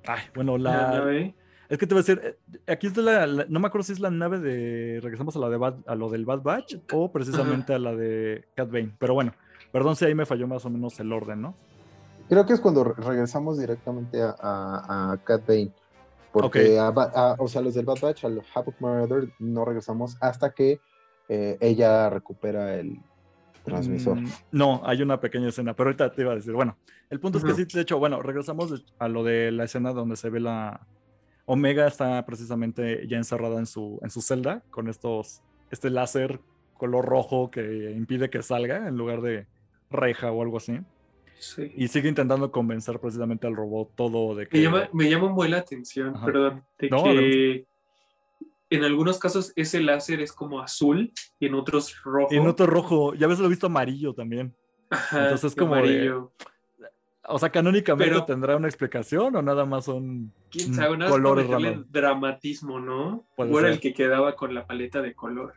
[0.06, 1.12] Ay, bueno, la...
[1.68, 3.92] Es que te voy a decir, eh, aquí es de la, No me acuerdo si
[3.92, 5.00] es la nave de...
[5.02, 8.70] Regresamos a, la de a lo del Bad Batch o precisamente a la de Cat
[8.70, 8.94] Bane.
[8.98, 9.34] Pero bueno,
[9.72, 11.54] perdón si ahí me falló más o menos el orden, ¿no?
[12.30, 15.72] Creo que es cuando regresamos directamente a, a, Cat Bane.
[16.30, 20.80] Porque, o sea, los del Bad Batch, al Havoc Marauder, no regresamos hasta que
[21.28, 23.00] eh, ella recupera el
[23.64, 24.20] transmisor.
[24.20, 26.52] Mm, no, hay una pequeña escena, pero ahorita te iba a decir.
[26.52, 26.76] Bueno,
[27.10, 30.14] el punto es que sí, de hecho, bueno, regresamos a lo de la escena donde
[30.14, 30.86] se ve la.
[31.46, 36.40] Omega está precisamente ya encerrada en su, en su celda con estos, este láser
[36.76, 39.48] color rojo que impide que salga en lugar de
[39.90, 40.78] reja o algo así.
[41.76, 44.58] Y sigue intentando convencer precisamente al robot todo de que...
[44.58, 47.66] Me llama, me llama muy la atención, perdón, de que
[48.70, 52.32] en algunos casos ese láser es como azul y en otros rojo.
[52.32, 54.54] Y en otro rojo, ya ves lo he visto amarillo también.
[55.12, 56.32] Entonces como amarillo.
[57.26, 60.98] o sea, canónicamente tendrá una explicación o nada más son ¿quién sabe?
[61.08, 61.48] colores
[61.90, 63.26] dramatismo, ¿no?
[63.36, 65.54] o era el que quedaba con la paleta de color.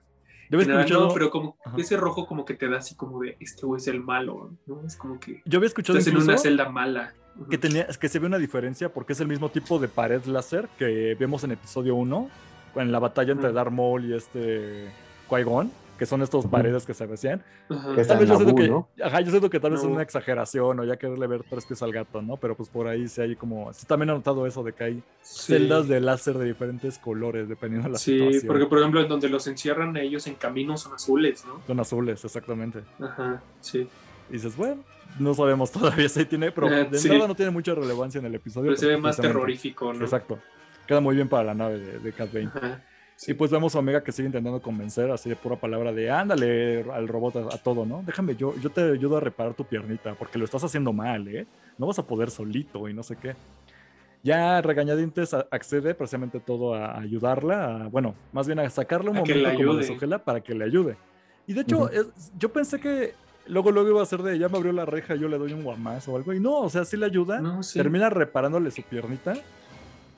[0.53, 1.07] Yo había escuchado...
[1.07, 3.87] No, pero como ese rojo como que te da así como de, este güey es
[3.87, 4.85] el malo, ¿no?
[4.85, 5.41] Es como que...
[5.45, 7.13] Yo había escuchado Estás en una celda mala.
[7.49, 10.69] Que, tenía, que se ve una diferencia porque es el mismo tipo de pared láser
[10.77, 12.29] que vemos en episodio 1,
[12.75, 14.91] en la batalla entre Darth Maul y este
[15.27, 17.43] Qui-Gon, que son estos paredes que se decían.
[17.67, 20.83] Tal vez yo siento que, ajá, yo siento que tal vez es una exageración o
[20.83, 22.37] ya quererle ver tres pies al gato, ¿no?
[22.37, 25.03] Pero pues por ahí sí hay como, sí también he notado eso de que hay
[25.21, 28.41] celdas de láser de diferentes colores dependiendo de la situación.
[28.41, 31.61] Sí, porque por ejemplo en donde los encierran ellos en caminos son azules, ¿no?
[31.67, 32.79] Son azules, exactamente.
[32.99, 33.87] Ajá, sí.
[34.29, 34.83] Y dices, bueno,
[35.19, 38.69] no sabemos todavía si tiene, pero de entrada no tiene mucha relevancia en el episodio.
[38.69, 40.03] Pero se ve más terrorífico, ¿no?
[40.03, 40.39] Exacto.
[40.87, 42.29] Queda muy bien para la nave de, de Cat
[43.27, 46.85] Y pues vemos a Omega que sigue intentando convencer, así de pura palabra de ándale
[46.91, 48.03] al robot a, todo, ¿no?
[48.05, 51.45] Déjame, yo, yo te ayudo a reparar tu piernita, porque lo estás haciendo mal, ¿eh?
[51.77, 53.35] No vas a poder solito y no sé qué.
[54.23, 59.75] Ya regañadientes accede precisamente todo a ayudarla, bueno, más bien a sacarle un momento como
[59.75, 60.95] de su gela para que le ayude.
[61.45, 61.89] Y de hecho,
[62.39, 63.13] yo pensé que
[63.47, 65.63] luego luego iba a ser de ya me abrió la reja, yo le doy un
[65.63, 66.33] guamazo o algo.
[66.33, 67.41] Y no, o sea, sí le ayuda.
[67.73, 69.33] Termina reparándole su piernita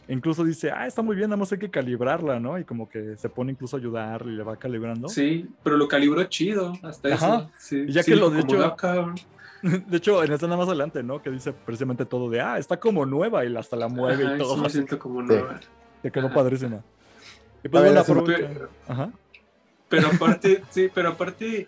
[0.07, 2.59] incluso dice, ah, está muy bien, nada más hay que calibrarla, ¿no?
[2.59, 5.09] Y como que se pone incluso a ayudar y le va calibrando.
[5.09, 7.49] Sí, pero lo calibró chido, hasta eso.
[7.57, 8.75] Sí, ya que lo de hecho.
[9.87, 11.23] De hecho, en esta nada más adelante, ¿no?
[11.23, 14.55] Que dice precisamente todo de, ah, está como nueva y hasta la mueve y todo.
[14.55, 15.59] Sí, me siento como nueva.
[16.03, 16.83] Te quedó padrísima.
[17.63, 19.11] Y pues bueno, pero, Ajá.
[19.89, 21.67] pero aparte, sí, pero aparte,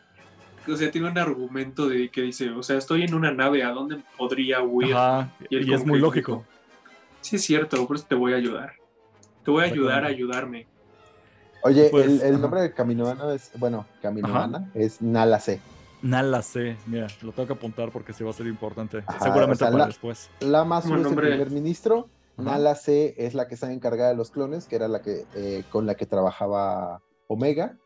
[0.68, 3.72] o sea, tiene un argumento de que dice, o sea, estoy en una nave, ¿a
[3.72, 4.94] dónde podría huir?
[4.94, 6.46] Ajá, y, es muy lógico.
[7.28, 8.72] Sí, es cierto, por eso te voy a ayudar.
[9.44, 10.66] Te voy a ayudar a ayudarme.
[11.62, 15.60] Oye, pues, el, nombre de Caminoana es, bueno, Caminoana es Nala C.
[16.02, 19.04] Nala C, mira, lo tengo que apuntar porque sí va a ser importante.
[19.22, 20.30] Seguramente para después.
[20.40, 22.08] La más es el primer ministro.
[22.38, 25.66] Nala C es la que está encargada de los clones, que era la que eh,
[25.70, 27.78] con la que trabajaba Omega.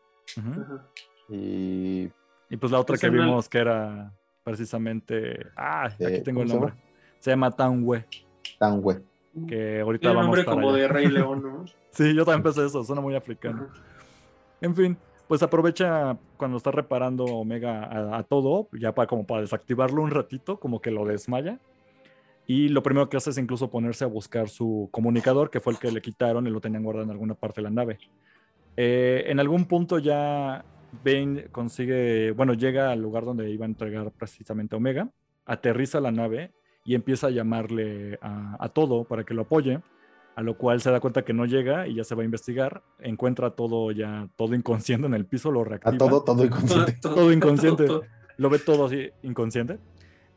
[1.28, 2.08] Y...
[2.48, 4.12] y pues la otra que vimos que era
[4.44, 5.48] precisamente.
[5.56, 6.74] Ah, aquí tengo el nombre.
[7.18, 8.06] Se llama Tanwe.
[8.60, 9.02] Tanwe
[9.48, 11.64] que ahorita vamos nombre como de Rey León, ¿no?
[11.90, 13.68] sí, yo también pensé eso, suena muy africano.
[14.60, 20.02] En fin, pues aprovecha cuando está reparando Omega a, todo, ya para como para desactivarlo
[20.02, 21.58] un ratito, como que lo desmaya.
[22.46, 25.78] Y lo primero que hace es incluso ponerse a buscar su comunicador, que fue el
[25.78, 27.98] que le quitaron y lo tenían guardado en alguna parte de la nave.
[28.76, 30.64] Eh, en algún punto ya
[31.04, 35.08] Bane consigue, bueno, llega al lugar donde iba a entregar precisamente Omega,
[35.46, 36.52] aterriza la nave
[36.84, 39.80] y empieza a llamarle a, todo para que lo apoye,
[40.34, 42.82] a lo cual se da cuenta que no llega y ya se va a investigar,
[43.00, 45.94] encuentra todo ya, todo inconsciente en el piso, lo reactiva.
[45.94, 46.92] A todo, todo inconsciente.
[47.00, 47.86] todo, inconsciente.
[48.36, 49.78] Lo ve todo así inconsciente.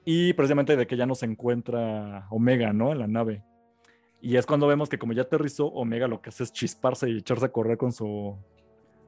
[0.04, 2.92] Y precisamente de que ya no se encuentra Omega, ¿no?
[2.92, 3.44] En la nave.
[4.22, 7.18] Y es cuando vemos que como ya aterrizó, Omega lo que hace es chisparse y
[7.18, 8.36] echarse a correr con su,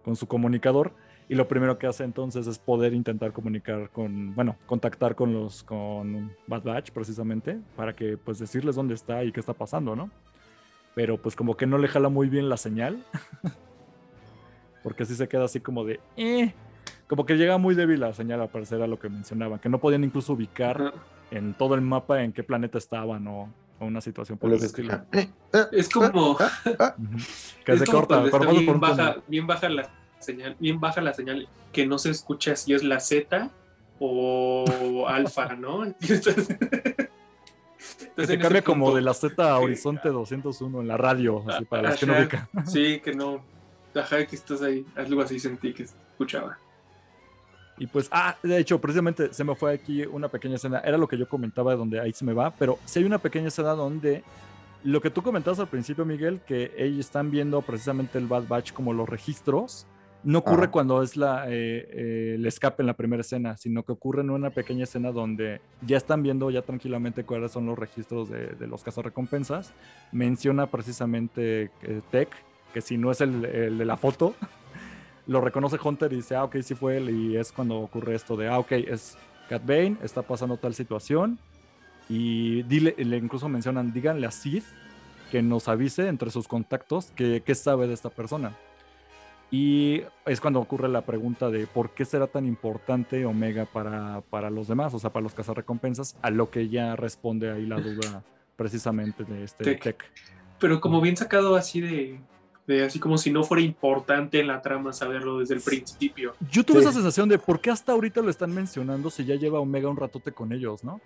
[0.03, 0.95] con su comunicador
[1.29, 5.63] y lo primero que hace entonces es poder intentar comunicar con, bueno, contactar con los,
[5.63, 10.09] con Bad Batch precisamente, para que pues decirles dónde está y qué está pasando, ¿no?
[10.95, 13.03] Pero pues como que no le jala muy bien la señal,
[14.83, 16.53] porque así se queda así como de, eh,
[17.07, 19.79] como que llega muy débil la señal a parecer a lo que mencionaban, que no
[19.79, 20.93] podían incluso ubicar
[21.29, 25.01] en todo el mapa en qué planeta estaban o, una situación por el estilo.
[25.71, 26.35] Es como...
[27.65, 29.87] que se corta, bien, baja, bien baja la
[30.19, 33.49] señal, bien baja la señal, que no se escucha si es la Z
[33.99, 35.85] o alfa, ¿no?
[37.99, 41.89] Entonces, se cambia como de la Z a Horizonte 201 en la radio, así para
[41.89, 42.47] los que no ubican.
[42.65, 43.43] Sí, que no.
[43.93, 44.85] Ajá, que estás ahí.
[44.95, 46.57] Algo así sentí que escuchaba.
[47.77, 50.79] Y pues, ah, de hecho, precisamente se me fue aquí una pequeña escena.
[50.79, 53.19] Era lo que yo comentaba de donde ahí se me va, pero si hay una
[53.19, 54.23] pequeña escena donde
[54.83, 58.73] lo que tú comentabas al principio, Miguel, que ellos están viendo precisamente el Bad Batch
[58.73, 59.85] como los registros
[60.23, 63.91] no ocurre cuando es la, eh, eh, el escape en la primera escena, sino que
[63.91, 68.29] ocurre en una pequeña escena donde ya están viendo ya tranquilamente cuáles son los registros
[68.29, 69.73] de, de los cazarrecompensas.
[70.11, 72.29] Menciona precisamente eh, Tech,
[72.73, 74.35] que si no es el, de la foto,
[75.27, 77.09] lo reconoce Hunter y dice, ah, ok, sí fue él.
[77.09, 79.17] Y es cuando ocurre esto de, ah, ok, es
[79.49, 81.39] Cat Bane, está pasando tal situación.
[82.09, 84.63] Y dile, le incluso mencionan, díganle a Sid
[85.31, 88.55] que nos avise entre sus contactos que, que sabe de esta persona
[89.49, 94.49] y es cuando ocurre la pregunta de por qué será tan importante Omega para, para
[94.49, 98.23] los demás, o sea, para los cazarrecompensas, a lo que ya responde ahí la duda
[98.57, 100.03] precisamente de este tech.
[100.59, 102.19] Pero como bien sacado así de,
[102.65, 106.33] de, así como si no fuera importante en la trama saberlo desde el principio.
[106.51, 109.59] Yo tuve esa sensación de por qué hasta ahorita lo están mencionando si ya lleva
[109.59, 110.99] Omega un ratote con ellos, ¿no?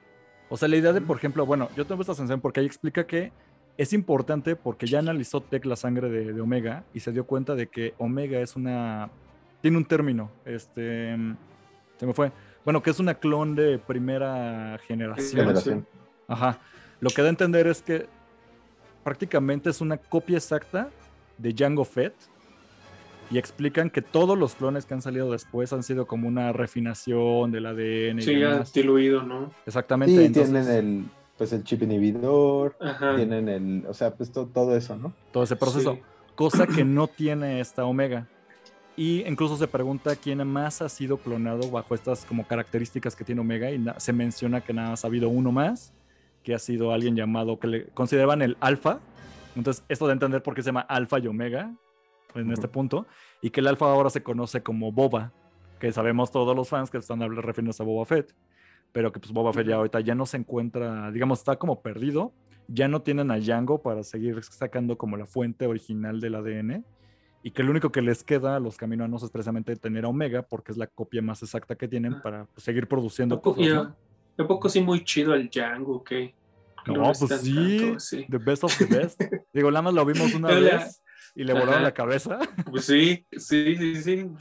[0.50, 3.06] O sea, la idea de, por ejemplo, bueno, yo tengo esta sensación porque ahí explica
[3.06, 3.32] que
[3.78, 7.68] es importante porque ya analizó Tech la sangre de, Omega y se dio cuenta de
[7.68, 9.10] que Omega es una.
[9.62, 10.32] Tiene un término.
[10.46, 11.16] Este.
[11.98, 12.32] Se me fue.
[12.64, 15.86] Bueno, que es una clon de primera generación.
[16.28, 16.60] Ajá.
[17.00, 18.08] Lo que da a entender es que
[19.04, 20.90] prácticamente es una copia exacta
[21.38, 22.14] de Django Fett.
[23.32, 27.52] y explican que todos los clones que han salido después han sido como una refinación
[27.52, 28.22] del ADN.
[28.22, 29.52] Sí, ya diluido, ¿no?
[29.66, 30.28] Exactamente.
[30.28, 31.06] Sí, tienen el,
[31.38, 32.78] pues el chip inhibidor,
[33.15, 35.13] tienen el, o sea, pues todo eso, ¿no?
[35.32, 35.98] Todo ese proceso.
[36.36, 38.28] Cosa que no tiene esta Omega.
[38.96, 43.41] Y incluso se pregunta quién más ha sido clonado bajo estas como características que tiene
[43.41, 45.94] Omega y se menciona que nada más ha habido uno más,
[46.44, 49.00] que ha sido alguien llamado, que le consideraban el Alfa.
[49.56, 51.74] Entonces, esto de entender por qué se llama Alfa y Omega,
[52.36, 53.08] en este punto,
[53.41, 55.32] y que el alfa ahora se conoce como Boba,
[55.80, 58.34] que sabemos todos los fans que están refiriéndose a Boba Fett,
[58.92, 62.34] pero que pues Boba Fett ya ahorita ya no se encuentra, digamos, está como perdido,
[62.68, 66.86] ya no tienen a Django para seguir sacando como la fuente original del ADN,
[67.44, 70.44] y que lo único que les queda a los caminoanos es precisamente tener a Omega,
[70.44, 72.22] porque es la copia más exacta que tienen ah.
[72.22, 73.96] para pues, seguir produciendo cosas.
[74.38, 74.48] ¿no?
[74.48, 76.34] poco sí muy chido el Django, que
[76.88, 79.22] no, pues sí, the best of the best.
[79.54, 81.02] Digo, nada más lo vimos una vez
[81.36, 82.40] y le volaron la cabeza.
[82.70, 84.32] Pues sí, sí, sí, sí.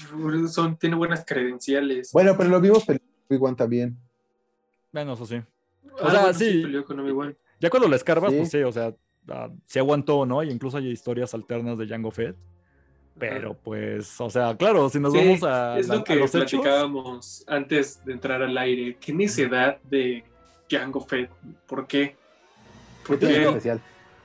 [0.49, 2.11] Son, tiene buenas credenciales.
[2.13, 3.99] Bueno, pero lo vimos con Obi-Wan también.
[4.93, 5.37] Bueno, eso sí.
[6.01, 6.63] O ah, sea, sí.
[6.87, 10.43] Con ya cuando le escarbas, pues sí, o sea, uh, se aguantó, ¿no?
[10.43, 12.37] Y incluso hay historias alternas de Jango Fett.
[13.19, 15.79] Pero pues, o sea, claro, si nos vamos a.
[15.79, 18.97] Es lo que platicábamos antes de entrar al aire.
[18.99, 20.25] ¿Qué necesidad de
[20.71, 21.31] Jango Fett?
[21.67, 22.17] ¿Por qué?
[23.07, 23.43] ¿Por qué?
[23.43, 23.81] especial.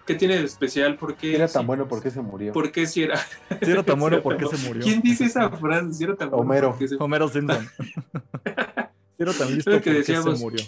[0.05, 0.95] ¿Qué tiene de especial?
[0.95, 1.29] ¿Por qué?
[1.29, 2.53] Si era tan bueno, ¿por qué se murió?
[2.53, 3.17] ¿Por qué si era?
[3.61, 4.83] Si era tan bueno, ¿por qué se murió?
[4.83, 5.93] ¿Quién dice esa frase?
[5.93, 6.77] Si era tan bueno, Homero.
[6.87, 6.95] Se...
[6.99, 7.67] Homero Simpson.
[9.17, 10.63] si era tan listo, ¿por qué se murió?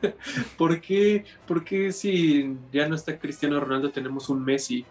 [0.56, 4.84] ¿Por qué, ¿Por qué si ya no está Cristiano Ronaldo tenemos un Messi?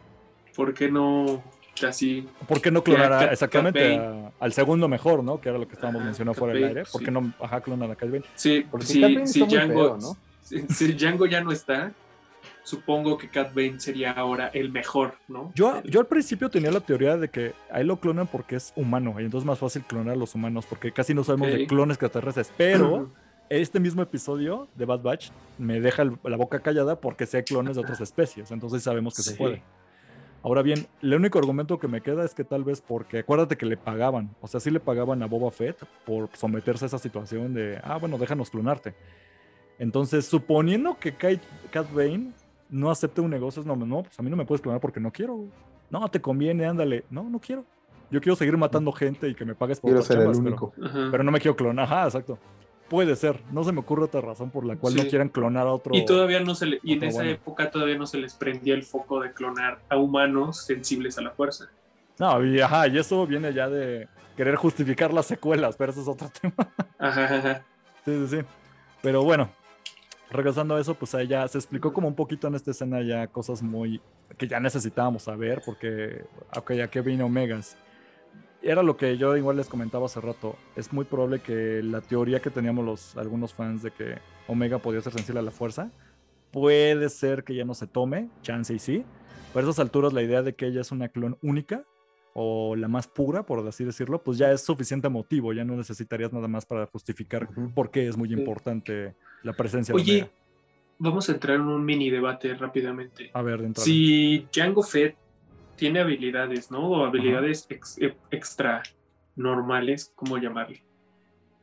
[0.56, 1.44] ¿Por qué no
[1.80, 2.28] casi...
[2.48, 4.00] ¿Por qué no clonar exactamente
[4.40, 5.40] al segundo mejor, ¿no?
[5.42, 6.84] Que era lo que estábamos mencionando fuera del aire.
[6.92, 10.18] ¿Por qué no ajá, clonar a Cat Sí, porque si, si, Django, ¿no?
[10.42, 11.94] si Django ya no está,
[12.70, 15.52] supongo que Cat Bane sería ahora el mejor, ¿no?
[15.56, 19.16] Yo, yo al principio tenía la teoría de que ahí lo clonan porque es humano,
[19.20, 21.96] y entonces es más fácil clonar a los humanos, porque casi no sabemos de clones
[21.96, 23.12] extraterrestres, pero
[23.50, 27.82] este mismo episodio de Bad Batch me deja la boca callada porque sé clones de
[27.82, 29.64] otras especies, entonces sabemos que se puede.
[30.42, 33.66] Ahora bien, el único argumento que me queda es que tal vez porque acuérdate que
[33.66, 37.54] le pagaban, o sea, sí le pagaban a Boba Fett por someterse a esa situación
[37.54, 38.94] de, ah, bueno, déjanos clonarte.
[39.80, 42.34] Entonces, suponiendo que Cat Bane
[42.70, 45.12] no acepte un negocio, no, no, pues a mí no me puedes clonar porque no
[45.12, 45.46] quiero.
[45.90, 47.06] No, te conviene, ándale.
[47.10, 47.66] No, no quiero.
[48.12, 50.74] Yo quiero seguir matando gente y que me pagues por Quiero ser el único.
[51.12, 51.86] Pero, no me quiero clonar.
[51.86, 52.40] Ajá, exacto.
[52.88, 53.40] Puede ser.
[53.52, 55.96] No se me ocurre otra razón por la cual no quieran clonar a otro.
[55.96, 58.84] Y todavía no se le, y en esa época todavía no se les prendía el
[58.84, 61.70] foco de clonar a humanos sensibles a la fuerza.
[62.18, 66.08] No, y ajá, y eso viene ya de querer justificar las secuelas, pero eso es
[66.08, 66.74] otro tema.
[66.98, 67.64] Ajá, ajá.
[68.06, 68.46] Sí, sí, sí.
[69.02, 69.50] Pero bueno,
[70.32, 73.62] regresando a eso, pues ya se explicó como un poquito en esta escena ya cosas
[73.62, 74.02] muy
[74.38, 76.24] que ya necesitábamos saber, porque,
[76.56, 77.76] ok, ya que vino Omegas.
[78.62, 80.56] Era lo que yo igual les comentaba hace rato.
[80.76, 85.02] Es muy probable que la teoría que teníamos los, algunos fans de que Omega podía
[85.02, 85.92] ser sensible a la fuerza,
[86.52, 89.06] puede ser que ya no se tome, chance y sí.
[89.54, 91.86] Pero a esas alturas la idea de que ella es una clon única
[92.34, 96.32] o la más pura, por así decirlo, pues ya es suficiente motivo, ya no necesitarías
[96.32, 100.32] nada más para justificar por qué es muy importante la presencia Oye, de Oye,
[101.00, 103.32] vamos a entrar en un mini debate rápidamente.
[103.34, 103.84] A ver, dentro.
[103.84, 105.16] Si Django Fett
[105.76, 106.90] tiene habilidades, ¿no?
[106.90, 108.84] O habilidades e, extra
[109.36, 110.84] normales, ¿cómo llamarle?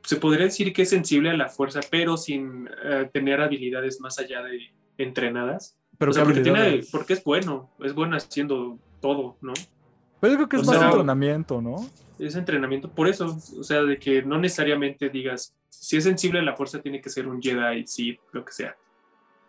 [0.02, 4.18] Se podría decir que es sensible a la fuerza, pero sin eh, tener habilidades más
[4.18, 4.60] allá de
[4.98, 5.76] entrenadas.
[5.98, 9.52] Pero porque, porque es bueno, es bueno haciendo todo, ¿no?
[10.26, 11.88] Pero yo creo que es más entrenamiento, ¿no?
[12.18, 16.42] Es entrenamiento, por eso, o sea, de que no necesariamente digas, si es sensible a
[16.42, 18.76] la fuerza tiene que ser un Jedi, sí, lo que sea.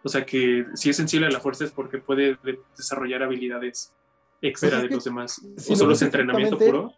[0.03, 2.37] O sea, que si es sensible a la fuerza es porque puede
[2.77, 3.93] desarrollar habilidades
[4.41, 5.41] extra pues de los demás.
[5.69, 6.93] ¿O solo es entrenamiento puro?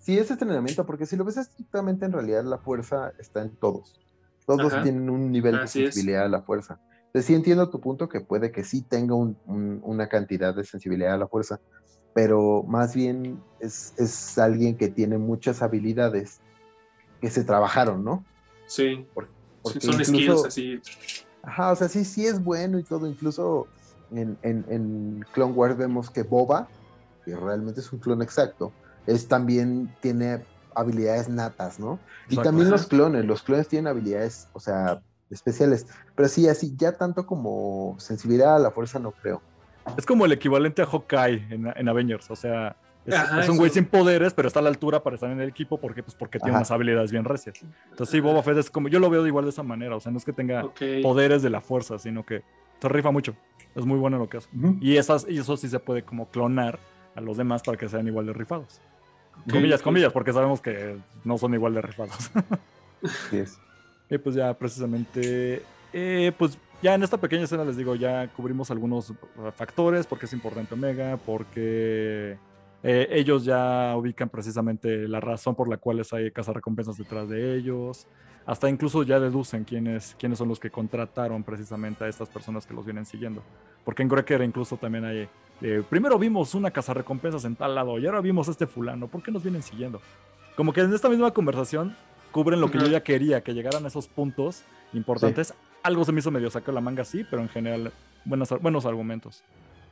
[0.00, 4.00] Sí, es entrenamiento, porque si lo ves estrictamente, en realidad la fuerza está en todos.
[4.46, 6.80] Todos tienen un nivel de sensibilidad a la fuerza.
[7.06, 11.18] Entonces, sí entiendo tu punto que puede que sí tenga una cantidad de sensibilidad a
[11.18, 11.60] la fuerza,
[12.14, 16.40] pero más bien es, alguien que tiene muchas habilidades
[17.20, 18.24] que se trabajaron, ¿no?
[18.66, 19.06] Sí,
[19.80, 20.80] son skills así.
[21.42, 23.66] Ajá, o sea, sí, sí es bueno y todo, incluso
[24.10, 26.68] en, en, Clone Wars vemos que Boba,
[27.24, 28.72] que realmente es un clon exacto,
[29.06, 31.98] es también tiene habilidades natas, ¿no?
[32.28, 36.92] Y también los clones, los clones tienen habilidades, o sea, especiales, pero sí, así, ya
[36.92, 39.42] tanto como sensibilidad a la fuerza no creo.
[39.96, 42.76] Es como el equivalente a Hawkeye en, Avengers, o sea,
[43.06, 45.80] es, un güey sin poderes, pero está a la altura para estar en el equipo
[45.80, 47.62] porque, pues, porque tiene unas habilidades bien recias.
[47.90, 50.12] Entonces, sí, Boba Fett es como, yo lo veo igual de esa manera, o sea,
[50.12, 50.70] no es que tenga
[51.02, 52.42] poderes de la fuerza, sino que
[52.80, 53.34] se rifa mucho.
[53.74, 54.48] Es muy bueno lo que hace.
[54.80, 56.78] y, esas, y eso sí se puede como clonar
[57.14, 58.80] a los demás para que sean igual de rifados.
[59.50, 62.30] comillas, comillas, porque sabemos que no son igual de rifados.
[64.10, 65.62] Y pues ya precisamente,
[65.92, 69.12] eh, pues ya en esta pequeña escena les digo, ya cubrimos algunos
[69.54, 72.38] factores, porque es importante Omega, porque
[72.82, 78.06] eh, ellos ya ubican precisamente la razón por la cual hay recompensas detrás de ellos.
[78.46, 82.72] Hasta incluso ya deducen quiénes, quiénes son los que contrataron precisamente a estas personas que
[82.72, 83.42] los vienen siguiendo.
[83.84, 85.28] Porque en Greker incluso también hay...
[85.60, 89.08] Eh, primero vimos una recompensas en tal lado y ahora vimos a este fulano.
[89.08, 90.00] ¿Por qué nos vienen siguiendo?
[90.56, 91.94] Como que en esta misma conversación
[92.32, 94.62] cubren lo que yo ya quería, que llegaran a esos puntos
[94.94, 95.52] importantes.
[95.88, 97.90] Algo se me hizo medio sacar la manga, sí, pero en general
[98.26, 99.42] buenos, buenos argumentos.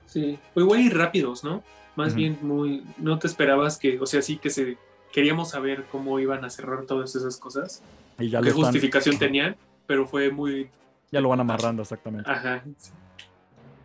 [0.04, 1.64] Sí, igual y rápidos, ¿no?
[1.96, 4.76] Más bien muy, no te esperabas que, o sea, sí que se,
[5.10, 7.82] queríamos saber cómo iban a cerrar todas esas cosas.
[8.18, 10.68] Y ya qué justificación tenían, pero fue muy...
[11.10, 12.30] Ya lo van amarrando exactamente.
[12.30, 12.62] Ajá.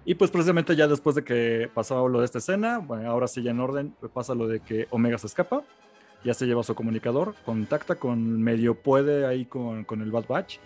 [0.03, 3.41] Y pues precisamente ya después de que pasaba lo de esta escena, bueno, ahora sí
[3.41, 5.64] ya en orden, pasa lo de que Omega se escapa,
[6.26, 10.57] ya se lleva su comunicador, contacta con medio puede ahí con, con el Bad Batch,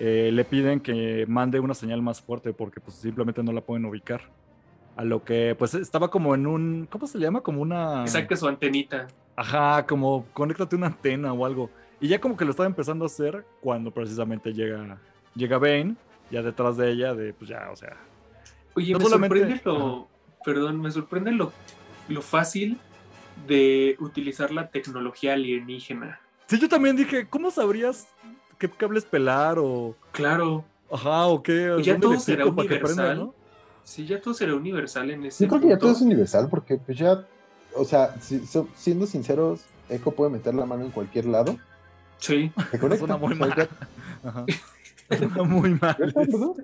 [0.00, 3.84] eh, le piden que mande una señal más fuerte porque pues simplemente no la pueden
[3.84, 4.22] ubicar.
[4.96, 7.40] A lo que pues estaba como en un, ¿cómo se le llama?
[7.40, 8.02] Como una...
[8.02, 9.08] Exacto, su antenita.
[9.36, 11.70] Ajá, como conéctate una antena o algo.
[12.00, 14.98] Y ya como que lo estaba empezando a hacer cuando precisamente llega,
[15.34, 15.96] llega Bane,
[16.30, 17.96] ya detrás de ella, de pues ya, o sea...
[18.74, 20.08] Oye, me sorprende lo...
[20.44, 21.52] Perdón, me sorprende lo,
[22.08, 22.78] lo fácil
[23.46, 26.20] de utilizar la tecnología alienígena.
[26.46, 28.08] Sí, yo también dije, ¿cómo sabrías
[28.68, 29.96] qué cables pelar o...
[30.12, 30.64] Claro.
[30.90, 31.76] Ajá, o qué...
[31.82, 33.18] ya todo será universal.
[33.18, 33.34] ¿no?
[33.82, 36.76] Sí, ya todo será universal en ese Yo creo que ya todo es universal porque
[36.76, 37.26] pues ya,
[37.74, 41.56] o sea, siendo sinceros, Echo puede meter la mano en cualquier lado.
[42.18, 42.52] Sí.
[42.98, 43.68] Suena muy mal.
[44.22, 44.46] Ajá.
[45.08, 45.96] Suena muy mal.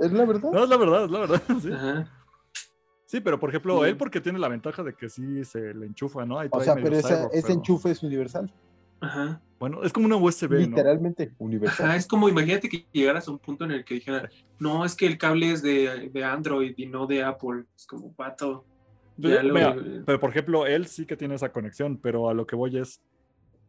[0.00, 0.50] ¿Es la verdad?
[0.52, 1.42] No, es la verdad, es la verdad.
[1.60, 1.72] Sí.
[1.72, 2.08] Ajá.
[3.06, 6.26] Sí, pero por ejemplo, él porque tiene la ventaja de que sí se le enchufa,
[6.26, 6.38] ¿no?
[6.50, 8.52] o sea, pero ese enchufe es universal.
[9.00, 9.40] Ajá.
[9.58, 11.86] Bueno, es como una USB, Literalmente universal.
[11.86, 14.28] Ajá, es como, imagínate que llegaras a un punto en el que dijera,
[14.58, 17.64] no, es que el cable es de, de Android y no de Apple.
[17.76, 18.64] Es como, pato.
[19.20, 23.02] pero por ejemplo, él sí que tiene esa conexión, pero a lo que voy es,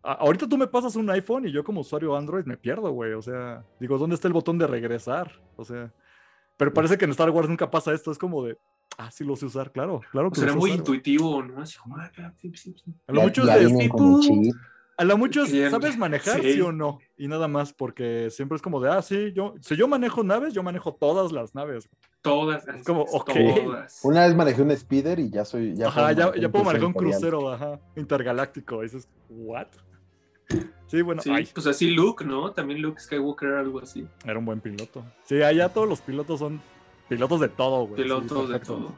[0.04, 3.14] ahorita tú me pasas un iPhone y yo como usuario Android me pierdo, güey.
[3.14, 5.42] O sea, digo, ¿dónde está el botón de regresar?
[5.56, 5.92] O sea,
[6.56, 8.12] pero parece que en Star Wars nunca pasa esto.
[8.12, 8.60] Es como de,
[9.00, 11.64] Ah, sí lo sé usar, claro, claro que Será muy intuitivo, ¿no?
[13.08, 13.44] A lo mucho
[15.00, 16.60] a lo mucho sabes manejar, sí.
[16.62, 19.88] o no, y nada más, porque siempre es como de, ah, sí, yo, si yo
[19.88, 21.90] manejo naves, yo manejo todas las naves.
[22.22, 22.68] Todas.
[22.68, 23.32] Es como, ok.
[24.04, 26.94] Una vez manejé un speeder y ya soy, ya, ajá, ya, ya puedo manejar un
[26.94, 29.68] crucero, ajá, intergaláctico, y dices, what?
[30.88, 32.52] Sí, bueno, sí, pues así Luke, ¿no?
[32.52, 34.08] También Luke Skywalker era algo así.
[34.26, 35.06] Era un buen piloto.
[35.24, 36.60] Sí, allá todos los pilotos son
[37.10, 38.04] Pilotos de todo, güey.
[38.04, 38.94] Pilotos de todo.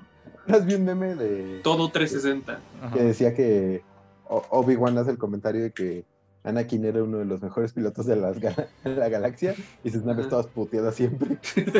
[0.47, 1.61] ¿Has vi un meme de.
[1.63, 2.59] Todo 360.
[2.93, 3.83] Que decía que
[4.31, 6.05] Obi-Wan hace el comentario de que
[6.43, 8.15] Anakin era uno de los mejores pilotos de
[8.83, 11.37] la galaxia y sus naves todas puteadas siempre.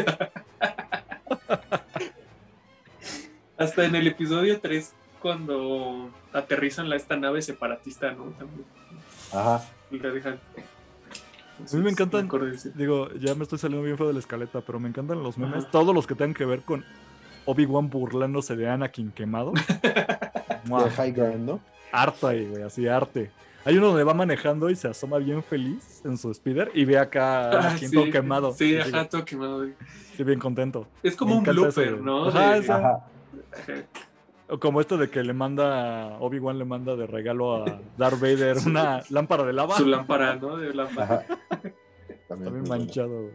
[3.58, 8.26] Hasta en el episodio 3, cuando aterrizan esta nave separatista, ¿no?
[8.32, 8.66] También.
[9.32, 9.56] Ajá.
[11.72, 12.28] A mí me encantan,
[12.74, 15.70] digo, ya me estoy saliendo bien feo de la escaleta, pero me encantan los memes,
[15.70, 16.84] todos los que tengan que ver con
[17.46, 19.54] Obi-Wan burlándose de Anakin quemado.
[20.64, 21.60] de high ground, ¿no?
[21.92, 23.32] Arte ahí, güey, así arte.
[23.64, 26.98] Hay uno donde va manejando y se asoma bien feliz en su speeder y ve
[26.98, 28.54] acá a ah, todo quemado.
[28.54, 29.68] Sí, ajá, todo quemado.
[30.16, 30.88] Sí, bien contento.
[31.04, 32.28] Es como un blooper, ¿no?
[32.28, 33.06] Ajá, ajá.
[34.60, 39.02] Como esto de que le manda, Obi-Wan le manda de regalo a Darth Vader una
[39.10, 39.78] lámpara de lava.
[39.78, 40.58] Su lámpara, ¿no?
[40.58, 41.26] De lámpara.
[42.28, 43.30] También, manchado.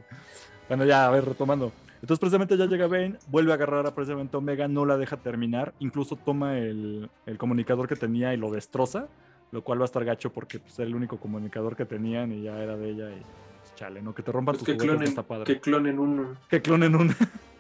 [0.68, 1.72] Bueno, ya, a ver, retomando.
[2.00, 5.74] Entonces, precisamente ya llega Bane, vuelve a agarrar a precisamente Omega, no la deja terminar,
[5.78, 9.08] incluso toma el, comunicador que tenía y lo destroza,
[9.50, 12.42] lo cual va a estar gacho porque pues, era el único comunicador que tenían y
[12.42, 13.20] ya era de ella y
[13.60, 14.14] pues, chale, ¿no?
[14.14, 15.44] Que te rompan pues tus que clonen, está padre.
[15.44, 16.36] Que clonen uno.
[16.48, 17.14] Que clonen uno.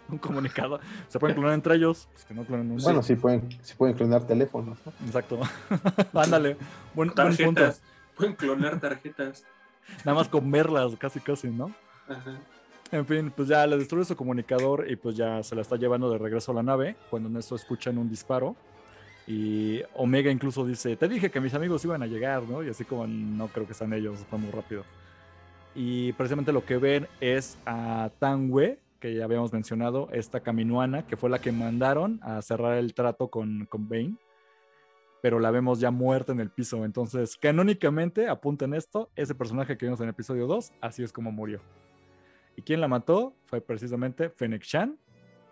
[0.08, 0.80] un comunicado.
[1.08, 2.82] Se pueden clonar entre ellos, pues que no clonen uno.
[2.82, 4.78] Bueno, sí pueden, sí pueden clonar teléfonos.
[5.04, 5.40] Exacto.
[6.14, 6.56] Ándale.
[6.94, 7.82] Buen, tarjetas.
[8.16, 9.44] Pueden clonar tarjetas.
[10.04, 11.70] Nada más comerlas, casi casi, ¿no?
[12.08, 12.38] Ajá.
[12.92, 16.08] En fin, pues ya le destruye su comunicador y pues ya se la está llevando
[16.10, 18.54] de regreso a la nave, cuando en eso escuchan un disparo.
[19.26, 22.62] Y Omega incluso dice, te dije que mis amigos iban a llegar, ¿no?
[22.62, 24.84] Y así como no creo que sean ellos, fue muy rápido.
[25.74, 31.16] Y precisamente lo que ven es a Tangwe, que ya habíamos mencionado, esta Caminuana, que
[31.16, 34.14] fue la que mandaron a cerrar el trato con, con Bane,
[35.22, 36.84] pero la vemos ya muerta en el piso.
[36.84, 41.32] Entonces, canónicamente, apunten esto, ese personaje que vimos en el episodio 2, así es como
[41.32, 41.60] murió.
[42.56, 43.34] ¿Y quién la mató?
[43.44, 44.98] Fue precisamente Fennec Shan,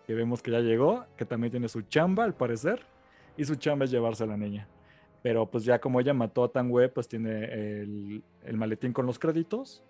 [0.07, 2.81] que vemos que ya llegó, que también tiene su chamba al parecer,
[3.37, 4.69] y su chamba es llevarse a la niña.
[5.23, 9.07] Pero pues ya como ella mató a Tan Web, pues tiene el, el, maletín con
[9.07, 9.83] los créditos.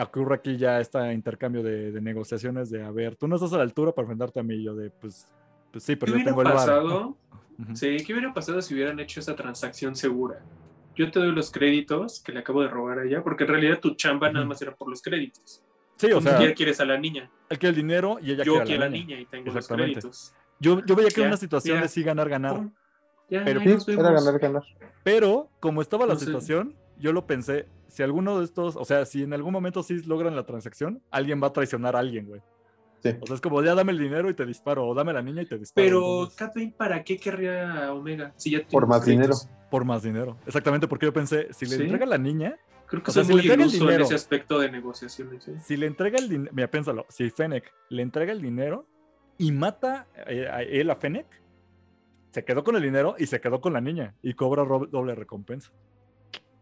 [0.00, 3.64] Ocurre aquí ya este intercambio de, negociaciones de, a ver, tú no estás a la
[3.64, 4.62] altura para enfrentarte a mí.
[4.62, 5.28] yo de, pues,
[5.70, 7.16] pues sí, pero yo tengo pasado?
[7.68, 10.40] el Sí, ¿qué hubiera pasado si hubieran hecho esa transacción segura?
[10.94, 13.80] Yo te doy los créditos que le acabo de robar a ella, porque en realidad
[13.80, 15.62] tu chamba nada más era por los créditos.
[16.02, 16.36] Sí, o sea.
[16.36, 17.30] Ni quieres a la niña.
[17.48, 19.20] Él quiere el dinero y ella yo quiere a la, niña.
[19.20, 20.34] y tengo los créditos.
[20.58, 22.68] Yo, yo veía que era una situación de sí ganar, ganar.
[23.28, 24.62] pero, era ganar, ganar.
[25.04, 29.22] Pero, como estaba la situación, yo lo pensé, si alguno de estos, o sea, si
[29.22, 32.40] en algún momento sí logran la transacción, alguien va a traicionar a alguien, güey.
[33.00, 33.10] Sí.
[33.20, 35.42] O sea, es como, ya dame el dinero y te disparo, o dame la niña
[35.42, 35.84] y te disparo.
[35.84, 36.72] Pero, entonces...
[36.74, 38.32] ¿para qué querría Omega?
[38.36, 39.34] Si ya Por más dinero.
[39.70, 40.36] Por más dinero.
[40.46, 42.56] Exactamente, porque yo pensé, si le entrega la niña,
[42.92, 45.50] Creo que o sea, si le entrega el dinero, en ese aspecto de negociaciones.
[45.64, 48.86] Si le entrega el dinero, mira, piénsalo, si Fennec le entrega el dinero
[49.38, 51.24] y mata eh, a él a Fennec,
[52.32, 55.72] se quedó con el dinero y se quedó con la niña y cobra doble recompensa.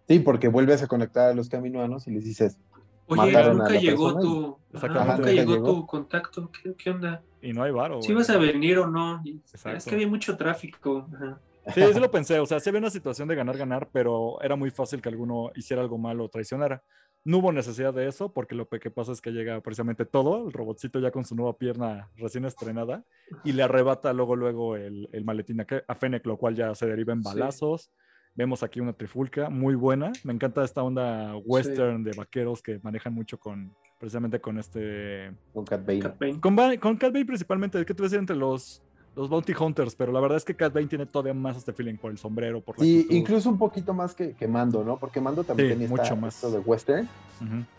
[0.07, 2.61] Sí, porque vuelves a conectar a los caminoanos y les dices.
[3.09, 4.57] Oye, nunca llegó tu.
[4.73, 6.49] nunca llegó, tu contacto.
[6.79, 7.25] ¿Qué, onda?
[7.43, 8.01] Y no hay varo.
[8.03, 9.21] Si vas a venir o no.
[9.53, 11.09] Es que había mucho tráfico.
[11.13, 11.41] Ajá.
[11.75, 12.39] Sí, sí lo pensé.
[12.41, 15.83] O sea, se ve una situación de ganar-ganar, pero era muy fácil que alguno hiciera
[15.83, 16.83] algo malo o traicionara.
[17.23, 20.53] No hubo necesidad de eso, porque lo que pasa es que llega precisamente todo, el
[20.55, 23.05] robotcito ya con su nueva pierna recién estrenada,
[23.45, 27.13] y le arrebata luego, luego el, el maletín a Fennec, lo cual ya se deriva
[27.13, 27.91] en balazos.
[28.35, 30.13] Vemos aquí una trifulca muy buena.
[30.25, 35.33] Me encanta esta onda western de vaqueros que manejan mucho con, precisamente con este...
[35.53, 36.41] Con Cat Bane.
[36.41, 37.85] Con, con Cat Bane principalmente.
[37.85, 38.83] ¿Qué te voy a decir entre los
[39.17, 41.97] los Bounty Hunters, pero la verdad es que Cat Bane tiene todavía más este feeling
[41.97, 44.99] por el sombrero, por la Sí, incluso un poquito más que, que, Mando, ¿no?
[44.99, 46.37] Porque Mando también tiene mucho más.
[46.37, 47.09] esto de western,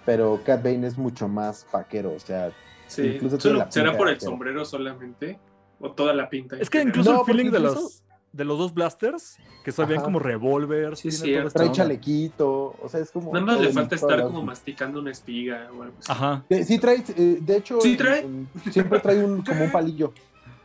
[0.05, 2.51] pero Cat Bane es mucho más vaquero, o sea,
[2.87, 3.13] sí.
[3.15, 5.39] incluso ¿Será por el sombrero solamente?
[5.79, 6.57] ¿O toda la pinta?
[6.57, 8.03] Es que incluso el feeling de los
[8.33, 10.95] de los dos blasters, que son bien como revólver.
[10.95, 13.33] Sí, sí, trae chalequito, o sea, es como...
[13.33, 16.11] Nada más le falta estar como masticando una espiga o algo así.
[16.11, 16.45] Ajá.
[16.63, 17.81] sí trae, eh, de hecho...
[17.81, 18.25] Sí trae.
[18.71, 20.13] siempre trae un, como un palillo.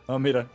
[0.07, 0.47] Ah, mira,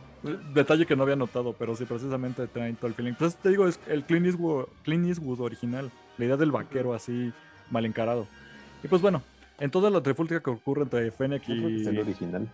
[0.53, 3.11] detalle que no había notado, pero sí, precisamente trae todo el feeling.
[3.11, 7.31] Entonces te digo, es el Clint Eastwood, original, la idea del vaquero así
[7.69, 8.27] mal encarado.
[8.83, 9.21] Y pues bueno,
[9.59, 11.81] en toda la trifulca que ocurre entre Fennec y...
[11.81, 12.47] Es el original.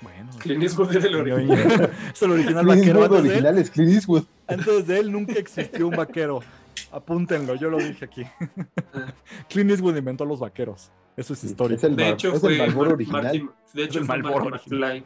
[0.00, 0.30] Bueno.
[0.38, 1.90] Clint Eastwood es el original.
[2.12, 3.02] es el original vaquero.
[3.02, 4.24] Antes original de él, es Clint Eastwood.
[4.46, 6.40] Antes de él nunca existió un vaquero.
[6.92, 8.24] Apúntenlo, yo lo dije aquí.
[9.48, 10.90] Clint Eastwood inventó los vaqueros.
[11.16, 11.88] Eso es histórico.
[11.88, 13.50] de hecho, fue el original.
[13.74, 15.04] de hecho, fue original.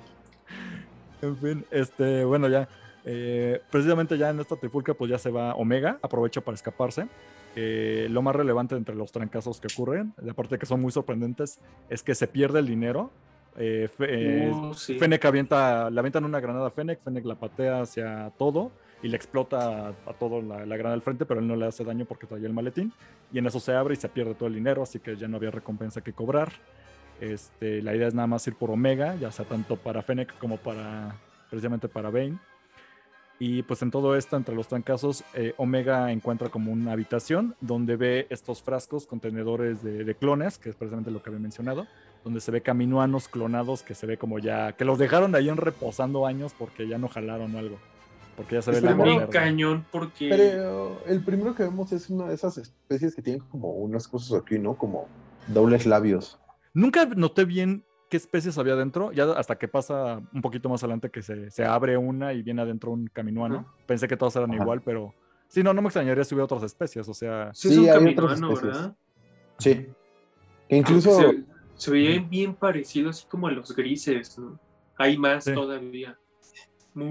[1.23, 2.69] En fin, este, bueno, ya.
[3.05, 7.09] Eh, precisamente ya en esta trifulca, pues ya se va Omega, aprovecha para escaparse.
[7.55, 11.59] Eh, lo más relevante entre los trancazos que ocurren, aparte de que son muy sorprendentes,
[11.89, 13.11] es que se pierde el dinero.
[13.57, 13.89] Eh,
[14.51, 19.09] uh, Fennec avienta, le avientan una granada a Fennec, Fennec la patea hacia todo y
[19.09, 22.27] le explota a, todo la, granada al frente, pero él no le hace daño porque
[22.27, 22.93] traía el maletín.
[23.33, 25.37] Y en eso se abre y se pierde todo el dinero, así que ya no
[25.37, 26.53] había recompensa que cobrar.
[27.23, 30.57] Este, la idea es nada más ir por Omega, ya sea tanto para Fennec como
[30.57, 31.15] para
[31.49, 32.37] precisamente para Bane.
[33.39, 37.95] Y pues en todo esto, entre los trancazos, eh, Omega encuentra como una habitación donde
[37.95, 41.87] ve estos frascos contenedores de, clones, que es precisamente lo que había mencionado,
[42.25, 45.59] donde se ve caminoanos clonados que se ve como ya, que los dejaron ahí en
[45.59, 47.79] reposando años porque ya no jalaron o algo.
[48.37, 50.29] Porque ya se ve la muy cañón porque...
[50.29, 54.41] Pero el primero que vemos es una de esas especies que tienen como unas cosas
[54.41, 54.75] aquí, ¿no?
[54.75, 55.07] Como
[55.47, 56.41] dobles labios.
[56.75, 61.11] Nunca noté bien qué especies había dentro, ya hasta que pasa un poquito más adelante
[61.11, 63.67] que se, abre una y viene adentro un caminuano.
[63.87, 65.15] Pensé que todos eran igual, pero
[65.49, 67.51] sí, no, no me extrañaría si hubiera otras especies, o sea...
[67.55, 68.95] Sí, es un caminoano, ¿verdad?
[69.59, 69.87] Sí.
[70.69, 71.33] incluso...
[71.75, 74.59] Se, veía bien parecido así como a los grises, ¿no?
[74.99, 76.17] Hay más todavía.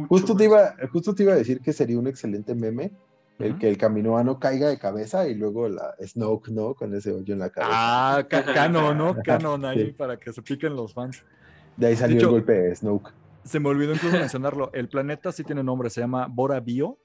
[0.08, 2.92] justo, te iba, justo te iba a decir que sería un excelente meme
[3.40, 6.74] el que el caminoano caiga de cabeza y luego la Snoke, ¿no?
[6.76, 7.72] Con ese hoyo en la cabeza.
[7.74, 9.16] Ah, canon, ¿no?
[9.24, 11.24] Canon ahí para que se piquen los fans.
[11.78, 13.12] De ahí salió el golpe de Snoke.
[13.44, 14.72] Se me olvidó incluso mencionarlo.
[14.74, 16.98] El planeta sí tiene nombre, se llama Bora Bio.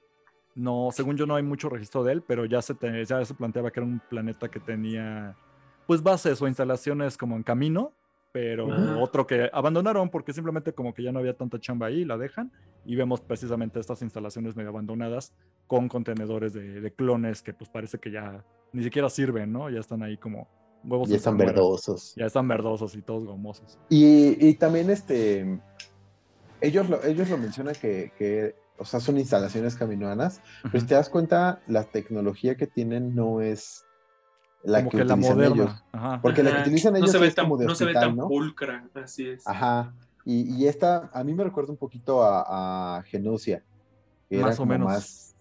[0.55, 2.75] No, según yo no hay mucho registro de él, pero ya se,
[3.07, 5.35] ya se planteaba que era un planeta que tenía
[5.85, 7.93] pues bases o instalaciones como en camino
[8.37, 12.19] pero otro que abandonaron porque simplemente como que ya no había tanta chamba ahí, la
[12.19, 12.51] dejan
[12.85, 15.33] y vemos precisamente estas instalaciones medio abandonadas
[15.65, 19.71] con contenedores de, clones que pues parece que ya ni siquiera sirven, ¿no?
[19.71, 20.47] Ya están ahí como
[20.83, 21.09] huevos.
[21.09, 22.13] Ya están verdosos.
[22.15, 23.79] Ya están verdosos y todos gomosos.
[23.89, 25.59] Y, también este,
[26.61, 31.09] ellos lo, ellos lo mencionan que, o sea, son instalaciones caminoanas, pero si te das
[31.09, 33.86] cuenta, la tecnología que tienen no es
[34.63, 35.83] la que, la moderna.
[36.21, 38.87] Porque la que utilizan ellos no se ve tan, como no se ve tan pulcra,
[38.93, 39.47] así es.
[39.47, 39.93] Ajá.
[40.25, 43.63] Y, y, esta, a mí me recuerda un poquito a, a Genusia.
[44.29, 45.35] más o menos.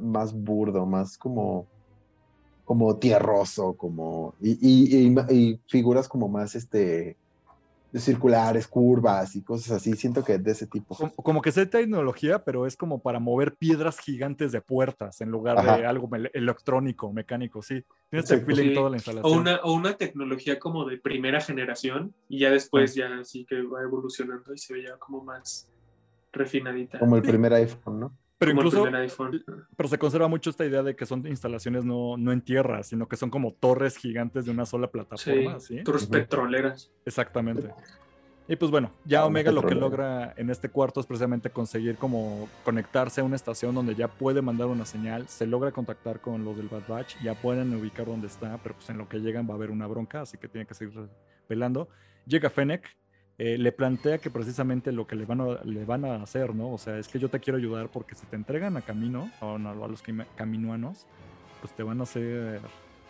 [0.00, 1.66] más burdo, más como,
[2.64, 7.16] como tierroso, como, y, figuras como más, este,
[7.94, 9.94] circulares, curvas y cosas así.
[9.94, 10.96] Siento que de ese tipo.
[11.16, 15.62] Como, que sea tecnología, pero es como para mover piedras gigantes de puertas en lugar
[15.62, 17.84] de algo electrónico, mecánico, sí.
[18.10, 19.32] Tiene este feeling toda la instalación.
[19.32, 23.62] O una, o una tecnología como de primera generación y ya después ya así que
[23.62, 25.68] va evolucionando y se ve ya como más
[26.32, 26.98] refinadita.
[26.98, 28.12] Como el primer iPhone, ¿no?
[28.38, 28.86] Pero incluso,
[29.76, 33.08] pero se conserva mucho esta idea de que son instalaciones no, no en tierra, sino
[33.08, 35.58] que son como torres gigantes de una sola plataforma.
[35.58, 36.90] Sí, torres petroleras.
[37.04, 37.70] Exactamente.
[38.50, 42.48] Y pues bueno, ya Omega lo que logra en este cuarto es precisamente conseguir como
[42.64, 46.56] conectarse a una estación donde ya puede mandar una señal, se logra contactar con los
[46.56, 49.52] del Bad Batch, ya pueden ubicar dónde está, pero pues en lo que llegan va
[49.52, 50.98] a haber una bronca, así que tiene que seguir
[51.46, 51.90] velando.
[52.24, 52.88] Llega Fennec,
[53.40, 56.72] eh, le plantea que precisamente lo que le van, a, le van a hacer, ¿no?
[56.72, 59.56] O sea, es que yo te quiero ayudar porque si te entregan a camino, a
[59.56, 60.02] los
[60.34, 61.06] caminuanos,
[61.60, 62.60] pues te van a hacer,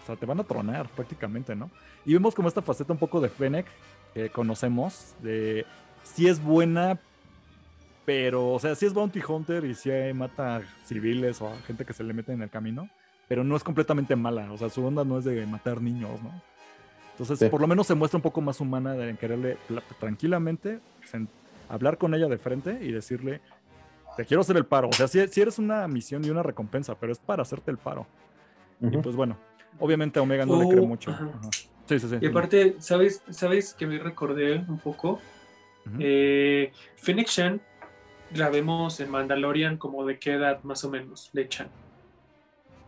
[0.03, 1.71] o sea, te van a tronar prácticamente, ¿no?
[2.05, 3.67] Y vemos como esta faceta un poco de Fennec
[4.13, 5.65] que conocemos, de
[6.03, 6.99] si es buena,
[8.05, 11.87] pero, o sea, si es Bounty Hunter y si mata a civiles o a gente
[11.87, 12.91] que se le mete en el camino,
[13.29, 16.43] pero no es completamente mala, o sea, su onda no es de matar niños, ¿no?
[17.19, 19.57] Entonces, por lo menos se muestra un poco más humana en quererle
[19.99, 20.79] tranquilamente
[21.69, 23.41] hablar con ella de frente y decirle,
[24.17, 24.89] te quiero hacer el paro.
[24.89, 28.07] O sea, si, eres una misión y una recompensa, pero es para hacerte el paro.
[28.81, 29.37] Y pues bueno,
[29.81, 31.17] obviamente a Omega no le cree oh, mucho.
[31.87, 32.17] Sí, sí, sí.
[32.21, 35.21] Y aparte, ¿sabes, ¿sabes que me recordé un poco?
[35.99, 37.61] Eh, Phoenix Shan
[38.35, 41.69] la vemos en Mandalorian como de qué edad más o menos le echan.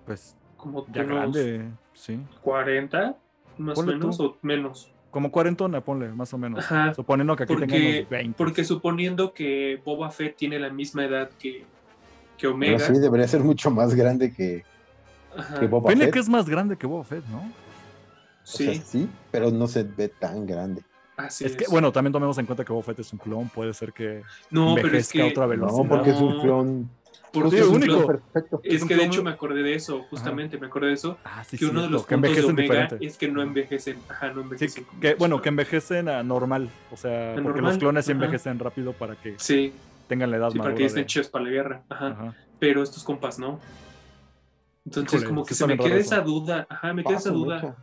[0.07, 1.65] Pues como ya grande,
[1.95, 2.21] sí.
[2.43, 3.17] 40
[3.61, 4.93] más o menos, o menos.
[5.11, 6.65] Como cuarentona, ponle, más o menos.
[6.95, 8.37] Suponiendo que aquí porque, 20.
[8.37, 11.65] Porque suponiendo que Boba Fett tiene la misma edad que,
[12.39, 12.79] que Omega.
[12.79, 14.65] sí, debería ser mucho más grande que,
[15.59, 16.13] que Boba Fett.
[16.13, 17.51] que es más grande que Boba Fett, ¿no?
[18.43, 18.81] Sí.
[18.85, 20.83] sí, pero no se ve tan grande.
[21.17, 23.75] Así es, que, bueno, también tomemos en cuenta que Boba Fett es un clon, puede
[23.75, 25.83] ser que no, pero es que, otra velocidad.
[25.83, 26.91] No, porque es un clon
[27.33, 28.07] porque es único.
[28.07, 28.61] Perfecto.
[28.65, 31.19] Es que de hecho me acordé de eso, justamente me acordé de eso.
[31.25, 33.99] Ah, que uno de los que puntos de Omega es que no envejecen.
[34.09, 34.87] Ajá, no envejecen.
[35.01, 36.71] que, bueno, que envejecen a normal.
[36.91, 39.73] O sea, porque los clones sí envejecen rápido para que sí.
[40.09, 41.83] tengan la edad sí, Para que estén chidos para la guerra.
[41.89, 42.35] Ajá.
[42.59, 43.61] Pero estos compas no.
[44.85, 46.67] Entonces, como que se me queda esa duda.
[46.69, 47.77] Ajá, me queda esa duda.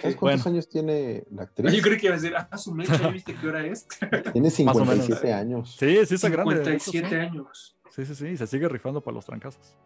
[0.00, 1.72] ¿Sabes cuántos años tiene la actriz?
[1.72, 3.86] Yo creo que iba a decir, ah, su mecha, ¿ya viste qué hora es?
[4.32, 5.76] Tiene 57 años.
[5.78, 6.56] Sí, sí está grande.
[6.56, 7.76] 57 años.
[7.90, 9.76] Sí, sí, sí, se sigue rifando para los trancazos.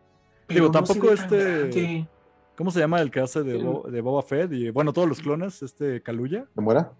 [0.48, 2.06] Digo, tampoco este.
[2.56, 3.56] ¿Cómo se llama el que hace de,
[4.02, 4.52] Boba Fett?
[4.52, 6.46] Y bueno, todos los clones, este Kaluya.
[6.54, 6.92] ¿Tamuera?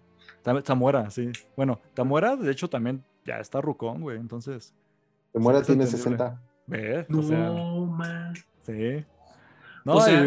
[0.63, 1.31] Tamuera, sí.
[1.55, 4.17] Bueno, Tamuera, de hecho, también ya está rucón, güey.
[4.17, 4.73] Entonces.
[5.31, 6.41] Tamuera tiene 60.
[6.65, 7.09] ¿Ves?
[7.09, 8.33] No, o sea, man.
[8.63, 9.05] Sí.
[9.85, 10.25] No, o sea,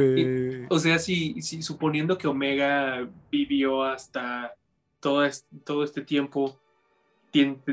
[0.68, 4.54] o sea si, si, suponiendo que Omega vivió hasta
[5.00, 5.26] todo,
[5.64, 6.58] todo este tiempo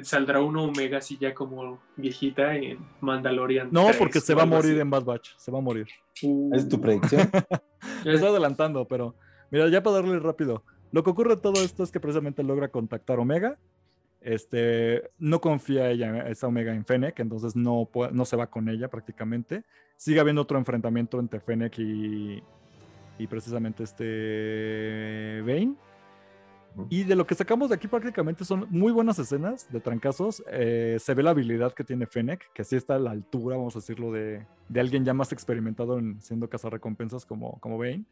[0.01, 3.69] saldrá uno Omega así ya como viejita en Mandalorian.
[3.71, 5.87] No, porque se va a morir en Bad Batch, se va a morir.
[6.21, 6.55] Uh.
[6.55, 7.29] ¿Es tu predicción?
[8.05, 9.15] Me está adelantando, pero
[9.51, 10.63] mira, ya para darle rápido.
[10.91, 13.57] Lo que ocurre todo esto es que precisamente logra contactar Omega.
[14.23, 18.89] Este, no confía ella, esa Omega en Fennec, entonces no, no se va con ella
[18.89, 19.63] prácticamente.
[19.97, 22.43] Sigue habiendo otro enfrentamiento entre Fennec y,
[23.17, 25.75] y precisamente este Bane
[26.89, 30.43] y de lo que sacamos de aquí prácticamente son muy buenas escenas de trancazos.
[30.51, 33.75] Eh, se ve la habilidad que tiene Fennec, que así está a la altura, vamos
[33.75, 38.05] a decirlo, de, de alguien ya más experimentado en siendo cazarrecompensas como, como Bane.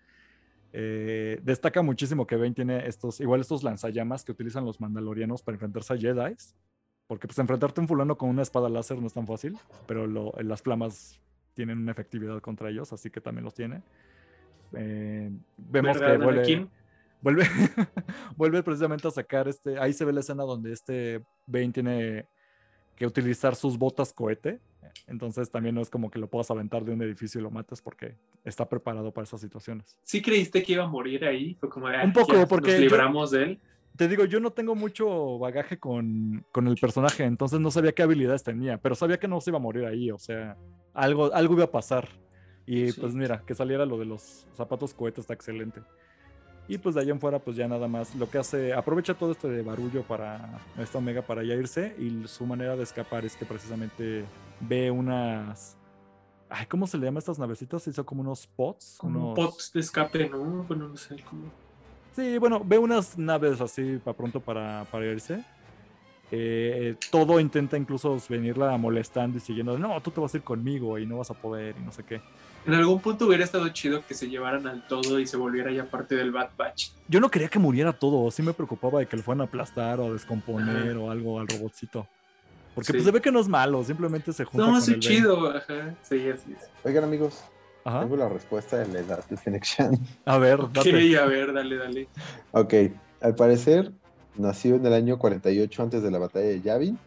[0.74, 5.56] Eh, destaca muchísimo que Bane tiene estos, igual estos lanzallamas que utilizan los mandalorianos para
[5.56, 6.36] enfrentarse a Jedi.
[7.08, 10.08] Porque pues enfrentarte a un fulano con una espada láser no es tan fácil, pero
[10.42, 11.20] las flamas
[11.54, 13.82] tienen una efectividad contra ellos, así que también los tiene.
[14.74, 16.68] Eh, vemos que vuelve,
[17.22, 17.44] vuelve,
[18.38, 22.26] vuelve precisamente a sacar este, ahí se ve la escena donde este Bane tiene
[22.96, 24.62] que utilizar sus botas cohete,
[25.08, 27.82] entonces también no es como que lo puedas aventar de un edificio y lo mates
[27.82, 29.98] porque está preparado para esas situaciones.
[30.04, 31.56] ¿Sí creíste que iba a morir ahí?
[31.56, 33.60] Fue como, un poco, porque nos libramos de él.
[33.98, 38.04] Te digo, yo no tengo mucho bagaje con, con, el personaje, entonces no sabía qué
[38.04, 40.58] habilidades tenía, pero sabía que no se iba a morir ahí, o sea,
[40.94, 42.08] algo, algo iba a pasar.
[42.66, 45.82] Y pues mira, que saliera lo de los zapatos cohetes está excelente.
[46.68, 49.32] Y pues de allá en fuera, pues ya nada más lo que hace, aprovecha todo
[49.34, 51.96] este de barullo para esta Omega para ya irse.
[52.00, 54.24] Y su manera de escapar es que precisamente
[54.62, 55.78] ve unas.
[56.50, 57.88] Ay, ¿cómo se le llama a estas navecitas?
[57.88, 58.96] Hizo como unos pots.
[59.00, 60.64] Como pots de escape, ¿no?
[60.64, 61.44] Bueno, no sé cómo.
[62.14, 65.44] Sí, bueno, ve unas naves así para pronto para, para irse.
[66.32, 70.98] eh, todo intenta incluso venirla molestando y siguiendo, no, tú te vas a ir conmigo
[70.98, 72.22] y no vas a poder y no sé qué.
[72.66, 75.90] En algún punto hubiera estado chido que se llevaran al todo y se volviera ya
[75.90, 76.92] parte del Bad Batch.
[77.08, 80.00] Yo no quería que muriera todo, sí me preocupaba de que le fueran a aplastar
[80.00, 82.08] o a descomponer o algo al robotcito.
[82.76, 85.50] Porque pues se ve que no es malo, simplemente se junta no, con sí, chido,
[85.50, 85.96] ajá.
[86.02, 86.70] Sí, así es.
[86.84, 87.44] Oigan, amigos,
[87.84, 89.66] tengo la respuesta de la edad de Fennec
[90.26, 92.08] A ver, Ok, a ver, dale, dale.
[92.52, 92.74] Ok,
[93.22, 93.92] al parecer
[94.36, 96.98] nació en el año 48 antes de la batalla de Yavin.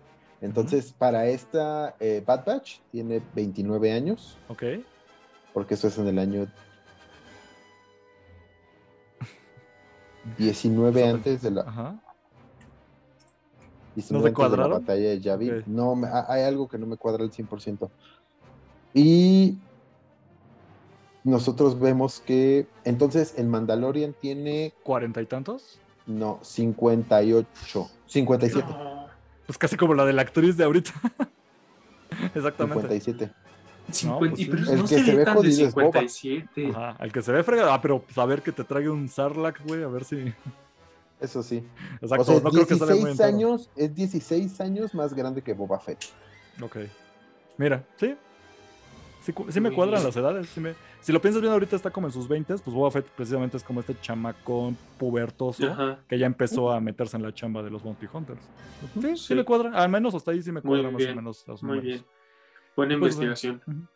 [0.40, 4.36] Entonces, para esta eh, Bad Batch tiene 29 años.
[4.48, 4.64] Ok.
[5.54, 6.46] Porque eso es en el año
[10.36, 11.62] 19 antes de la.
[11.62, 12.03] Ajá.
[13.94, 15.64] 19 ¿No antes de la batalla de Yavin.
[15.66, 17.88] No, hay algo que no me cuadra al 100%.
[18.92, 19.58] Y
[21.24, 24.72] nosotros vemos que entonces el Mandalorian tiene...
[24.82, 25.78] ¿Cuarenta y tantos?
[26.06, 28.68] No, 58, 57.
[29.46, 30.92] Pues casi como la de la actriz de ahorita.
[32.34, 33.00] Exactamente.
[33.00, 33.30] 57.
[34.04, 36.00] No, pues el que se ve jodido es Boba.
[36.00, 37.72] Ajá, el que se ve fregado.
[37.72, 40.32] Ah, pero pues a ver que te traiga un Sarlacc, güey, a ver si.
[41.24, 41.64] Eso sí.
[42.00, 45.52] Exacto, o sea, no 16 creo que muy años, es 16 años más grande que
[45.54, 46.04] Boba Fett.
[46.60, 46.76] Ok.
[47.56, 48.14] Mira, sí.
[49.48, 50.48] Sí, me cuadran las edades.
[50.50, 53.06] Sí me, si lo piensas bien, ahorita está como en sus 20, pues Boba Fett
[53.06, 55.64] precisamente es como este chamacón pubertoso
[56.06, 58.40] que ya empezó a meterse en la chamba de los Bounty Hunters.
[59.00, 59.70] Sí, sí, le cuadra.
[59.72, 62.04] Al menos hasta ahí sí me cuadra más o menos los Muy bien.
[62.76, 63.88] Buena pues, investigación.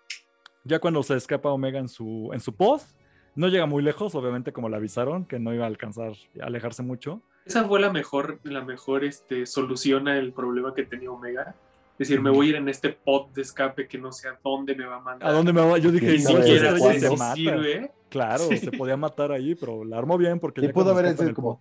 [0.65, 2.91] Ya cuando se escapa Omega en su, en su post,
[3.39, 6.83] no llega muy lejos, obviamente como le avisaron, que no iba a alcanzar a alejarse
[6.83, 7.23] mucho.
[7.45, 11.55] Esa fue la mejor, la mejor este, solución al problema que tenía Omega
[11.99, 14.39] es decir, me voy a ir en este pot de escape que no sé a
[14.45, 15.29] dónde me va a mandar.
[15.29, 15.79] ¿A dónde me va?
[15.79, 17.93] Yo dije, ni siquiera se mata.
[18.09, 21.61] Claro, se podía matar ahí, pero la armó bien porque ya pudo haber sido como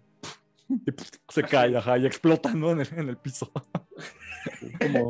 [1.30, 2.71] se cae, ajá, y explota ¿no?
[2.71, 3.51] en, el, en el piso.
[4.80, 5.09] como,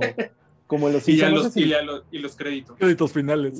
[0.65, 2.77] como los y, los, y, los, créditos.
[2.77, 3.59] Créditos finales.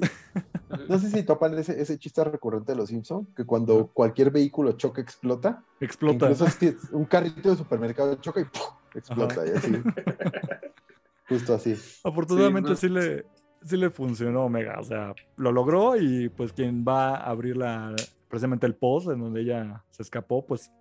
[0.89, 4.73] No sé si topan ese, ese chiste recurrente de los Simpsons, que cuando cualquier vehículo
[4.73, 5.63] choca, explota.
[5.79, 6.29] Explota.
[6.29, 6.45] Incluso
[6.91, 9.45] un carrito de supermercado choca y explota.
[9.45, 9.73] Y así.
[11.29, 11.75] Justo así.
[12.03, 13.25] Afortunadamente sí, le,
[13.63, 14.77] sí le funcionó Omega.
[14.79, 17.95] O sea, lo logró y pues quien va a abrir la,
[18.29, 20.71] precisamente el post en donde ella se escapó, pues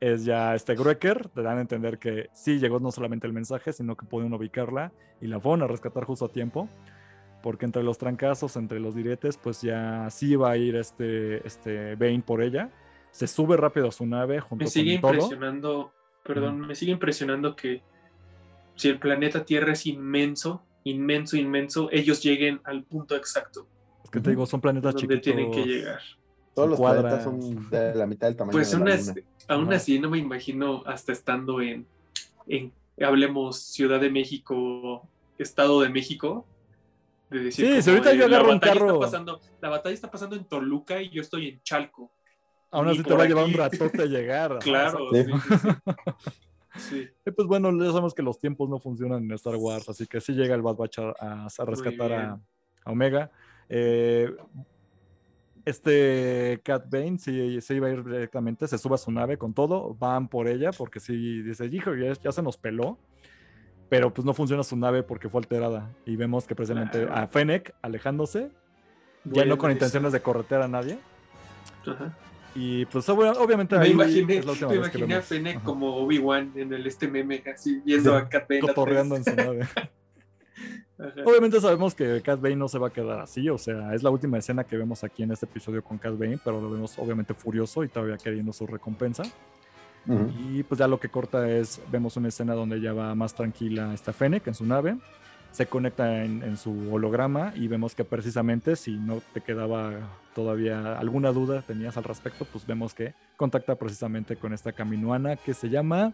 [0.00, 1.28] es ya este Greker.
[1.28, 4.92] Te dan a entender que sí llegó no solamente el mensaje, sino que pueden ubicarla
[5.20, 6.68] y la fueron a rescatar justo a tiempo.
[7.44, 11.94] Porque entre los trancazos, entre los diretes, pues ya sí va a ir este, este
[11.94, 12.70] Bane por ella.
[13.10, 15.92] Se sube rápido a su nave junto me sigue impresionando,
[16.22, 17.82] perdón, me sigue impresionando que
[18.76, 23.66] si el planeta Tierra es inmenso, inmenso, inmenso, ellos lleguen al punto exacto.
[24.02, 26.00] Es que te digo, son planetas donde tienen que llegar.
[26.54, 29.14] Todos los planetas son de la mitad del tamaño pues de la Luna.
[29.48, 31.86] aún así no me imagino hasta estando en,
[32.46, 32.72] en,
[33.02, 36.46] hablemos, Ciudad de México, Estado de México,
[37.34, 38.86] de decir, sí, si ahorita yo agarro un carro...
[38.86, 42.12] Está pasando, la batalla está pasando en Toluca y yo estoy en Chalco.
[42.70, 44.58] Aún así te va a llevar un ratote llegar.
[44.60, 45.24] claro, sí.
[46.76, 47.08] Sí.
[47.36, 50.32] pues bueno, ya sabemos que los tiempos no funcionan en Star Wars, así que sí
[50.32, 52.40] llega el Bad Batch a, rescatar a,
[52.86, 53.30] Omega.
[53.68, 54.34] Eh,
[55.64, 59.54] este Cat Bane sí, se iba a ir directamente, se sube a su nave con
[59.54, 62.98] todo, van por ella porque sí dice, hijo, ya, se nos peló,
[63.94, 65.88] pero pues no funciona su nave porque fue alterada.
[66.04, 68.50] Y vemos que precisamente a Fennec alejándose,
[69.22, 70.98] ya no con intenciones de corretear a nadie.
[71.86, 72.12] Ajá.
[72.56, 77.40] Y pues obviamente me imaginé, me imaginé a Fennec como Obi-Wan en el este meme,
[77.54, 78.62] así viendo a Cat Bane.
[78.62, 79.60] Cotorreando en su nave.
[81.24, 84.10] Obviamente sabemos que Cat Bane no se va a quedar así, o sea, es la
[84.10, 87.32] última escena que vemos aquí en este episodio con Cat Bane, pero lo vemos obviamente
[87.32, 89.22] furioso y todavía queriendo su recompensa.
[90.06, 93.94] Y pues ya lo que corta es, vemos una escena donde ya va más tranquila
[93.94, 94.96] esta Fennec en su nave,
[95.50, 99.92] se conecta en, su holograma y vemos que precisamente si no te quedaba
[100.34, 105.54] todavía alguna duda tenías al respecto, pues vemos que contacta precisamente con esta caminoana que
[105.54, 106.12] se llama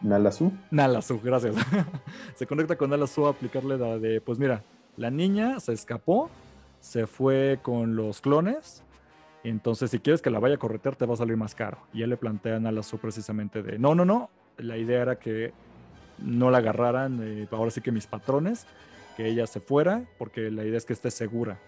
[0.00, 0.50] Nalasu.
[0.70, 1.56] Nalasu, gracias.
[2.36, 4.62] se conecta con Nalasu a aplicarle la de, pues mira,
[4.96, 6.30] la niña se escapó,
[6.80, 8.82] se fue con los clones,
[9.44, 11.78] entonces si quieres que la vaya a corretear te va a salir más caro.
[11.92, 15.52] Y él le plantea a Nalasu precisamente de, no, no, no, la idea era que
[16.18, 18.66] no la agarraran, eh, ahora sí que mis patrones,
[19.16, 21.58] que ella se fuera, porque la idea es que esté segura.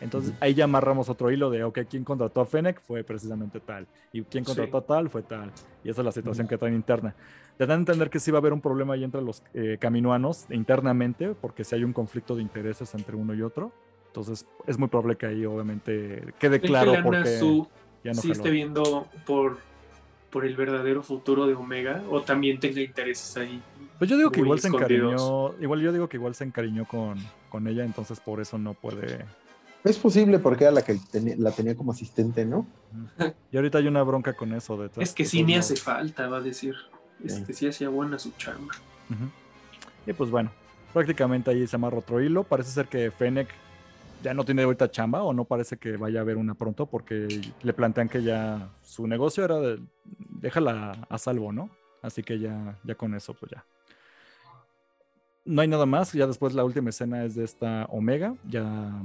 [0.00, 2.80] Entonces ahí ya amarramos otro hilo de, ok, ¿quién contrató a Fennec?
[2.80, 3.86] Fue precisamente tal.
[4.12, 5.08] Y ¿quién contrató a tal?
[5.08, 5.52] Fue tal.
[5.84, 7.14] Y esa es la situación que traen interna.
[7.56, 9.78] Te dan a entender que sí va a haber un problema ahí entre los eh,
[9.80, 13.72] caminoanos internamente, porque si hay un conflicto de intereses entre uno y otro.
[14.12, 17.40] Entonces es muy probable que ahí obviamente quede claro porque
[18.04, 19.58] ya no sí esté viendo por
[20.28, 23.62] por el verdadero futuro de Omega o también tenga intereses ahí.
[23.98, 27.18] Pues yo digo que igual se encariñó, igual yo digo que igual se encariñó con,
[27.50, 29.26] con ella, entonces por eso no puede
[29.84, 30.98] es posible porque era la que
[31.38, 32.66] la tenía como asistente, ¿no?
[33.50, 34.76] Y ahorita hay una bronca con eso.
[34.76, 36.74] De es que sí me hace falta, va a decir.
[37.24, 37.66] Este, sí.
[37.66, 38.74] hacía buena su chamba.
[40.06, 40.50] Y pues bueno,
[40.92, 42.44] prácticamente ahí se amarra otro hilo.
[42.44, 43.48] Parece ser que Fennec
[44.22, 47.28] ya no tiene ahorita chamba o no parece que vaya a haber una pronto porque
[47.62, 49.80] le plantean que ya su negocio era de
[50.42, 51.70] déjala a salvo, ¿no?
[52.02, 53.64] Así que ya, ya con eso, pues ya.
[55.44, 56.12] No hay nada más.
[56.12, 58.34] Ya después la última escena es de esta Omega.
[58.48, 59.02] Ya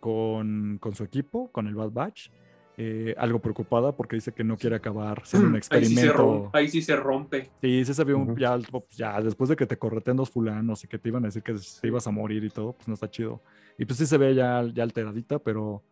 [0.00, 2.30] con, con, su equipo, con el Bad Batch.
[2.76, 6.50] Eh, algo preocupada porque dice que no quiere acabar siendo un experimento.
[6.52, 7.50] Ahí sí se rompe.
[7.60, 8.58] Sí, sí se vio un, ya,
[8.90, 11.54] ya, después de que te correten dos fulanos y que te iban a decir que
[11.54, 13.40] te ibas a morir y todo, pues no está chido.
[13.78, 15.84] Y pues sí se ve ya, ya alteradita, pero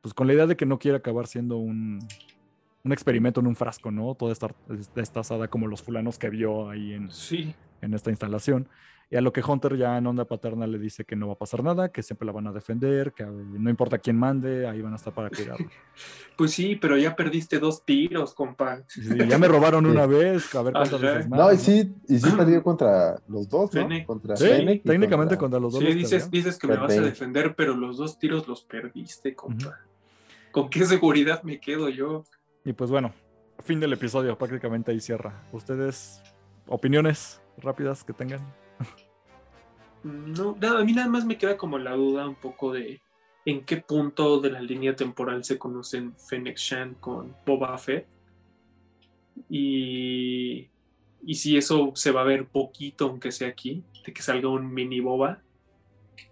[0.00, 1.98] pues con la idea de que no quiere acabar siendo un,
[2.82, 4.14] un experimento en un frasco, ¿no?
[4.14, 4.54] Toda esta,
[4.96, 7.54] esta asada como los fulanos que vio ahí en, sí.
[7.82, 8.68] en esta instalación.
[9.12, 11.38] Y a lo que Hunter ya en onda paterna le dice que no va a
[11.38, 14.92] pasar nada, que siempre la van a defender, que no importa quién mande, ahí van
[14.92, 15.68] a estar para cuidarla.
[16.36, 18.84] Pues sí, pero ya perdiste dos tiros, compa.
[19.28, 21.40] ya me robaron una vez, a ver cuántas veces más.
[21.40, 23.88] No, y sí, y sí perdió contra los dos, ¿no?
[24.06, 25.58] Contra sí, técnicamente contra...
[25.58, 25.82] los dos.
[25.82, 29.80] Sí, dices, dices que me vas a defender, pero los dos tiros los perdiste, compa.
[30.52, 32.24] ¿Con qué seguridad me quedo yo?
[32.64, 33.12] Y pues bueno,
[33.64, 35.48] fin del episodio, prácticamente ahí cierra.
[35.52, 36.22] ¿Ustedes,
[36.68, 38.40] opiniones rápidas que tengan?
[40.02, 43.00] No, a mí nada más me queda como la duda un poco de
[43.44, 48.06] en qué punto de la línea temporal se conocen Fennec Shan con Boba Fett.
[49.48, 50.68] Y,
[51.22, 54.72] y si eso se va a ver poquito, aunque sea aquí, de que salga un
[54.72, 55.42] mini Boba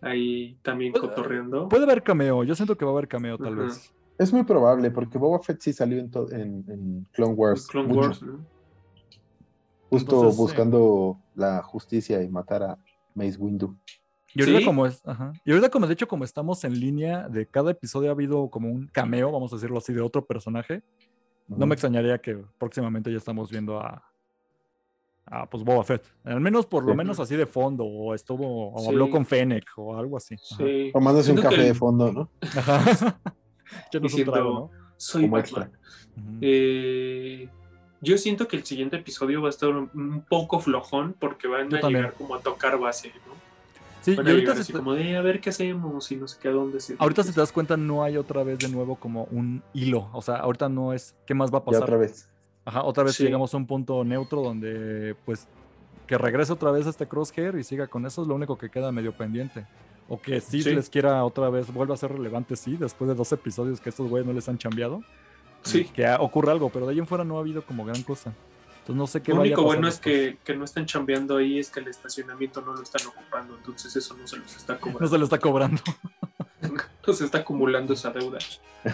[0.00, 1.68] ahí también cotorreando.
[1.68, 3.94] Puede haber cameo, yo siento que va a haber cameo tal vez.
[4.18, 7.66] Es muy probable, porque Boba Fett sí salió en, en, Clone Wars.
[7.68, 8.24] Clone Wars
[9.90, 12.78] Justo buscando la justicia y matar a,
[13.18, 13.76] Mace Windu.
[14.34, 15.02] Y ahorita, como es,
[15.44, 18.70] y ahorita como de hecho como estamos en línea de cada episodio ha habido como
[18.70, 20.82] un cameo, vamos a decirlo así, de otro personaje.
[21.48, 24.04] No me extrañaría que próximamente ya estamos viendo a,
[25.24, 26.04] a pues Boba Fett.
[26.24, 29.96] Al menos por lo menos así de fondo, o estuvo, o habló con Fennec, o
[29.96, 30.36] algo así.
[30.92, 32.30] Tomándose un café de fondo, ¿no?
[32.42, 33.18] Ajá.
[34.42, 34.70] ¿no?
[34.96, 35.72] Soy Batman.
[36.40, 37.48] eh,
[38.00, 41.80] yo siento que el siguiente episodio va a estar un, poco flojón porque van a
[41.80, 43.38] llegar como a tocar base, ¿no?
[44.00, 46.52] Sí, y ahorita así como de a ver qué hacemos y no sé qué a
[46.52, 46.94] dónde se.
[46.98, 50.22] Ahorita si te das cuenta no hay otra vez de nuevo como un hilo, o
[50.22, 51.82] sea, ahorita no es qué más va a pasar.
[51.82, 52.28] otra vez.
[52.64, 55.48] Ajá, otra vez llegamos a un punto neutro donde pues
[56.06, 58.70] que regrese otra vez a este crosshair y siga con eso es lo único que
[58.70, 59.66] queda medio pendiente.
[60.08, 63.30] O que sí, les quiera otra vez, vuelva a ser relevante, sí, después de dos
[63.32, 65.02] episodios que estos güeyes no les han cambiado
[65.62, 65.84] sí.
[65.84, 68.32] que ocurra algo, pero de ahí en fuera no ha habido como gran cosa.
[68.80, 71.70] Entonces no sé qué Lo único bueno es que, que, no están chambeando ahí, es
[71.70, 75.00] que el estacionamiento no lo están ocupando, entonces eso no se los está cobrando.
[75.00, 75.82] No se lo está cobrando.
[77.06, 78.38] no se está acumulando esa deuda.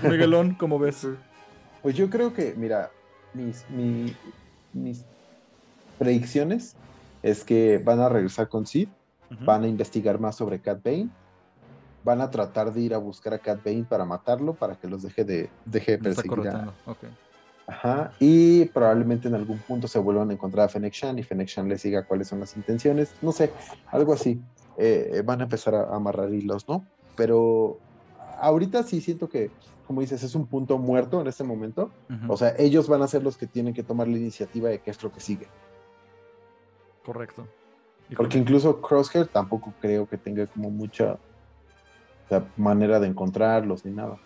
[0.03, 1.07] Miguelón, ¿cómo ves?
[1.83, 2.91] Pues yo creo que, mira,
[3.35, 3.65] mis,
[4.73, 5.05] mis
[5.99, 6.77] predicciones
[7.23, 8.89] es que van a regresar con Sid,
[9.41, 11.09] van a investigar más sobre Cat Bane
[12.05, 15.03] van a tratar de ir a buscar a Cat Bane para matarlo, para que los
[15.03, 16.53] deje de, deje perseguir.
[17.67, 21.49] Ajá, y probablemente en algún punto se vuelvan a encontrar a Fennec Shan y Fennec
[21.49, 23.51] Shan les diga cuáles son las intenciones, no sé,
[23.87, 24.39] algo así.
[24.77, 26.85] Eh, van a empezar a, amarrar hilos, ¿no?
[27.17, 27.79] Pero
[28.39, 29.51] ahorita sí siento que,
[29.87, 31.91] como dices, es un punto muerto en este momento.
[32.29, 34.91] O sea, ellos van a ser los que tienen que tomar la iniciativa de qué
[34.91, 35.47] es lo que sigue.
[37.03, 37.49] Correcto.
[38.15, 41.19] Porque incluso Crosshair tampoco creo que tenga como mucha
[42.31, 44.17] la manera de encontrarlos ni nada.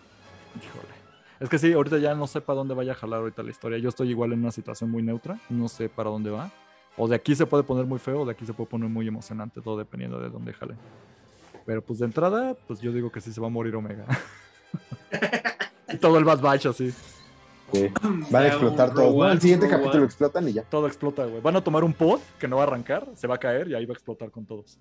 [0.55, 0.99] Híjole.
[1.39, 3.77] Es que sí, ahorita ya no sé para dónde vaya a jalar ahorita la historia.
[3.77, 6.51] Yo estoy igual en una situación muy neutra, no sé para dónde va.
[6.97, 9.07] O de aquí se puede poner muy feo, o de aquí se puede poner muy
[9.07, 10.75] emocionante, todo dependiendo de dónde jale.
[11.65, 14.05] Pero pues de entrada, pues yo digo que sí se va a morir Omega.
[15.93, 16.91] y todo el Bad Batch así.
[17.71, 17.87] Sí.
[18.31, 19.13] Van a explotar todo.
[19.13, 20.63] Bueno, el siguiente capítulo explotan y ya.
[20.63, 21.41] Todo explota, güey.
[21.41, 23.75] Van a tomar un pod que no va a arrancar, se va a caer y
[23.75, 24.77] ahí va a explotar con todos.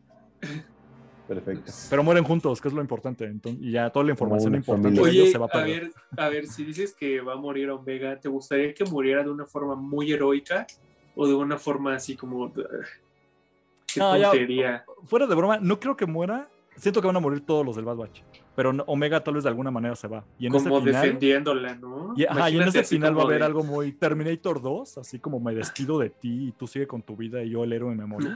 [1.28, 1.70] Perfecto.
[1.90, 3.30] Pero mueren juntos, que es lo importante.
[3.60, 5.90] y ya toda la información importante de ellos se va a perder.
[6.16, 9.22] A ver, a ver, si dices que va a morir Omega, ¿te gustaría que muriera
[9.22, 10.66] de una forma muy heroica
[11.14, 12.50] o de una forma así como.
[12.52, 14.84] Qué tontería?
[15.04, 16.48] fuera de broma, no creo que muera.
[16.76, 18.22] Siento que van a morir todos los del Bad Batch
[18.58, 20.24] pero Omega tal vez de alguna manera se va.
[20.36, 22.12] Y en como ese final, defendiéndola, ¿no?
[22.16, 25.96] Y, en ese final va a haber algo muy Terminator 2, así como me despido
[26.00, 28.26] de ti y tú sigue con tu vida y yo el héroe me morí.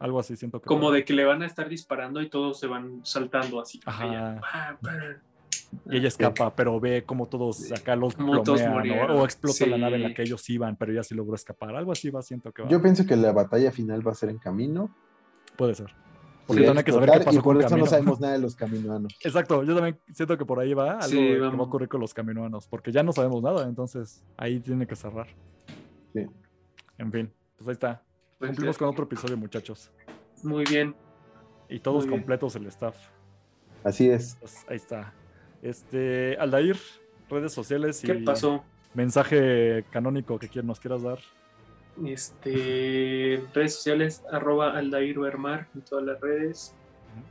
[0.00, 0.66] algo así siento que.
[0.66, 3.78] Como de que le van a estar disparando y todos se van saltando así.
[3.86, 4.40] Ajá.
[5.88, 10.02] Y ella escapa, pero ve como todos acá los plomean, o explota la nave en
[10.02, 11.76] la que ellos iban, pero ella sí logró escapar.
[11.76, 12.68] Algo así va, siento que va.
[12.68, 14.92] Yo pienso que la batalla final va a ser en camino.
[15.56, 15.94] Puede ser.
[16.50, 19.16] Porque tiene que saber qué pasó y por eso no sabemos nada de los caminoanos.
[19.24, 22.12] Exacto, yo también siento que por ahí va algo que va a ocurrir con los
[22.12, 25.28] caminoanos, porque ya no sabemos nada, entonces ahí tiene que cerrar.
[26.12, 26.26] Sí.
[26.98, 28.02] En fin, pues ahí está.
[28.38, 29.90] Pues Cumplimos con otro episodio, muchachos.
[30.42, 30.94] Muy bien.
[31.68, 32.96] Y todos completos el staff.
[33.84, 34.36] Así es.
[34.40, 35.14] Pues ahí está.
[35.62, 36.76] Este, Aldair,
[37.28, 38.64] redes sociales y ¿Qué pasó?
[38.94, 41.18] mensaje canónico que nos quieras dar.
[42.06, 46.74] Este, redes sociales, arroba Aldair Bermar en todas las redes.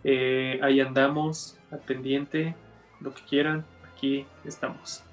[0.03, 2.55] Eh, ahí andamos, al pendiente,
[2.99, 5.03] lo que quieran, aquí estamos.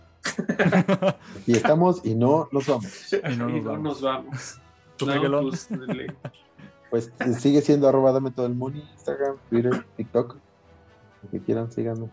[1.46, 3.12] y estamos y no nos vamos.
[3.12, 3.48] Y no
[3.78, 4.60] nos vamos.
[6.90, 10.36] Pues, pues, sigue siendo arroba dame todo el money, Instagram, Twitter, TikTok.
[11.22, 12.08] Lo que quieran, síganme.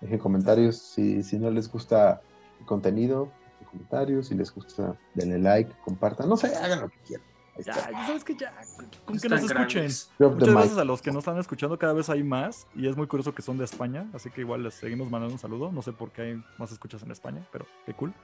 [0.00, 2.20] Dejen comentarios si, si no les gusta
[2.60, 3.30] el contenido,
[3.72, 7.26] comentarios, si les gusta, denle like, compartan, no sé, hagan lo que quieran.
[7.58, 8.54] Ya, ya sabes que ya,
[9.04, 9.88] con que nos escuchen.
[10.18, 13.06] Muchas gracias a los que nos están escuchando, cada vez hay más y es muy
[13.06, 15.70] curioso que son de España, así que igual les seguimos mandando un saludo.
[15.70, 18.14] No sé por qué hay más escuchas en España, pero qué cool.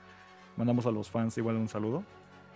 [0.57, 2.03] Mandamos a los fans igual un saludo.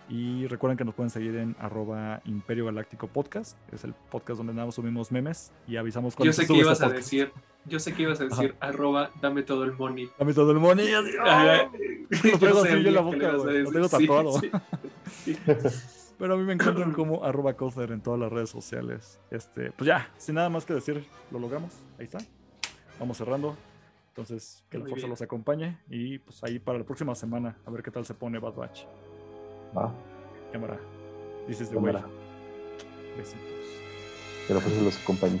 [0.08, 3.56] Y recuerden que nos pueden seguir en arroba Imperio Galáctico Podcast.
[3.72, 6.84] Es el podcast donde nada subimos memes y avisamos cuando Yo sé que ibas este
[6.84, 7.32] a decir,
[7.66, 10.10] yo sé que ibas a decir arroba dame todo el money.
[10.18, 10.90] Dame todo el money.
[10.90, 14.40] Lo tengo así en la boca, Lo tengo tatuado.
[16.18, 19.18] Pero a mí me encuentran como arroba coser en todas las redes sociales.
[19.30, 21.72] Este, pues ya, sin nada más que decir, lo logramos.
[21.98, 22.18] Ahí está.
[23.00, 23.56] Vamos cerrando.
[24.10, 25.78] Entonces, que la fuerza los acompañe.
[25.90, 28.84] Y pues ahí para la próxima semana, a ver qué tal se pone Bad Batch.
[29.76, 29.92] Va.
[30.52, 30.78] Cámara.
[31.48, 32.06] Dices de Cámara.
[33.16, 33.40] Besitos.
[34.46, 35.40] Que la fuerza los acompañe.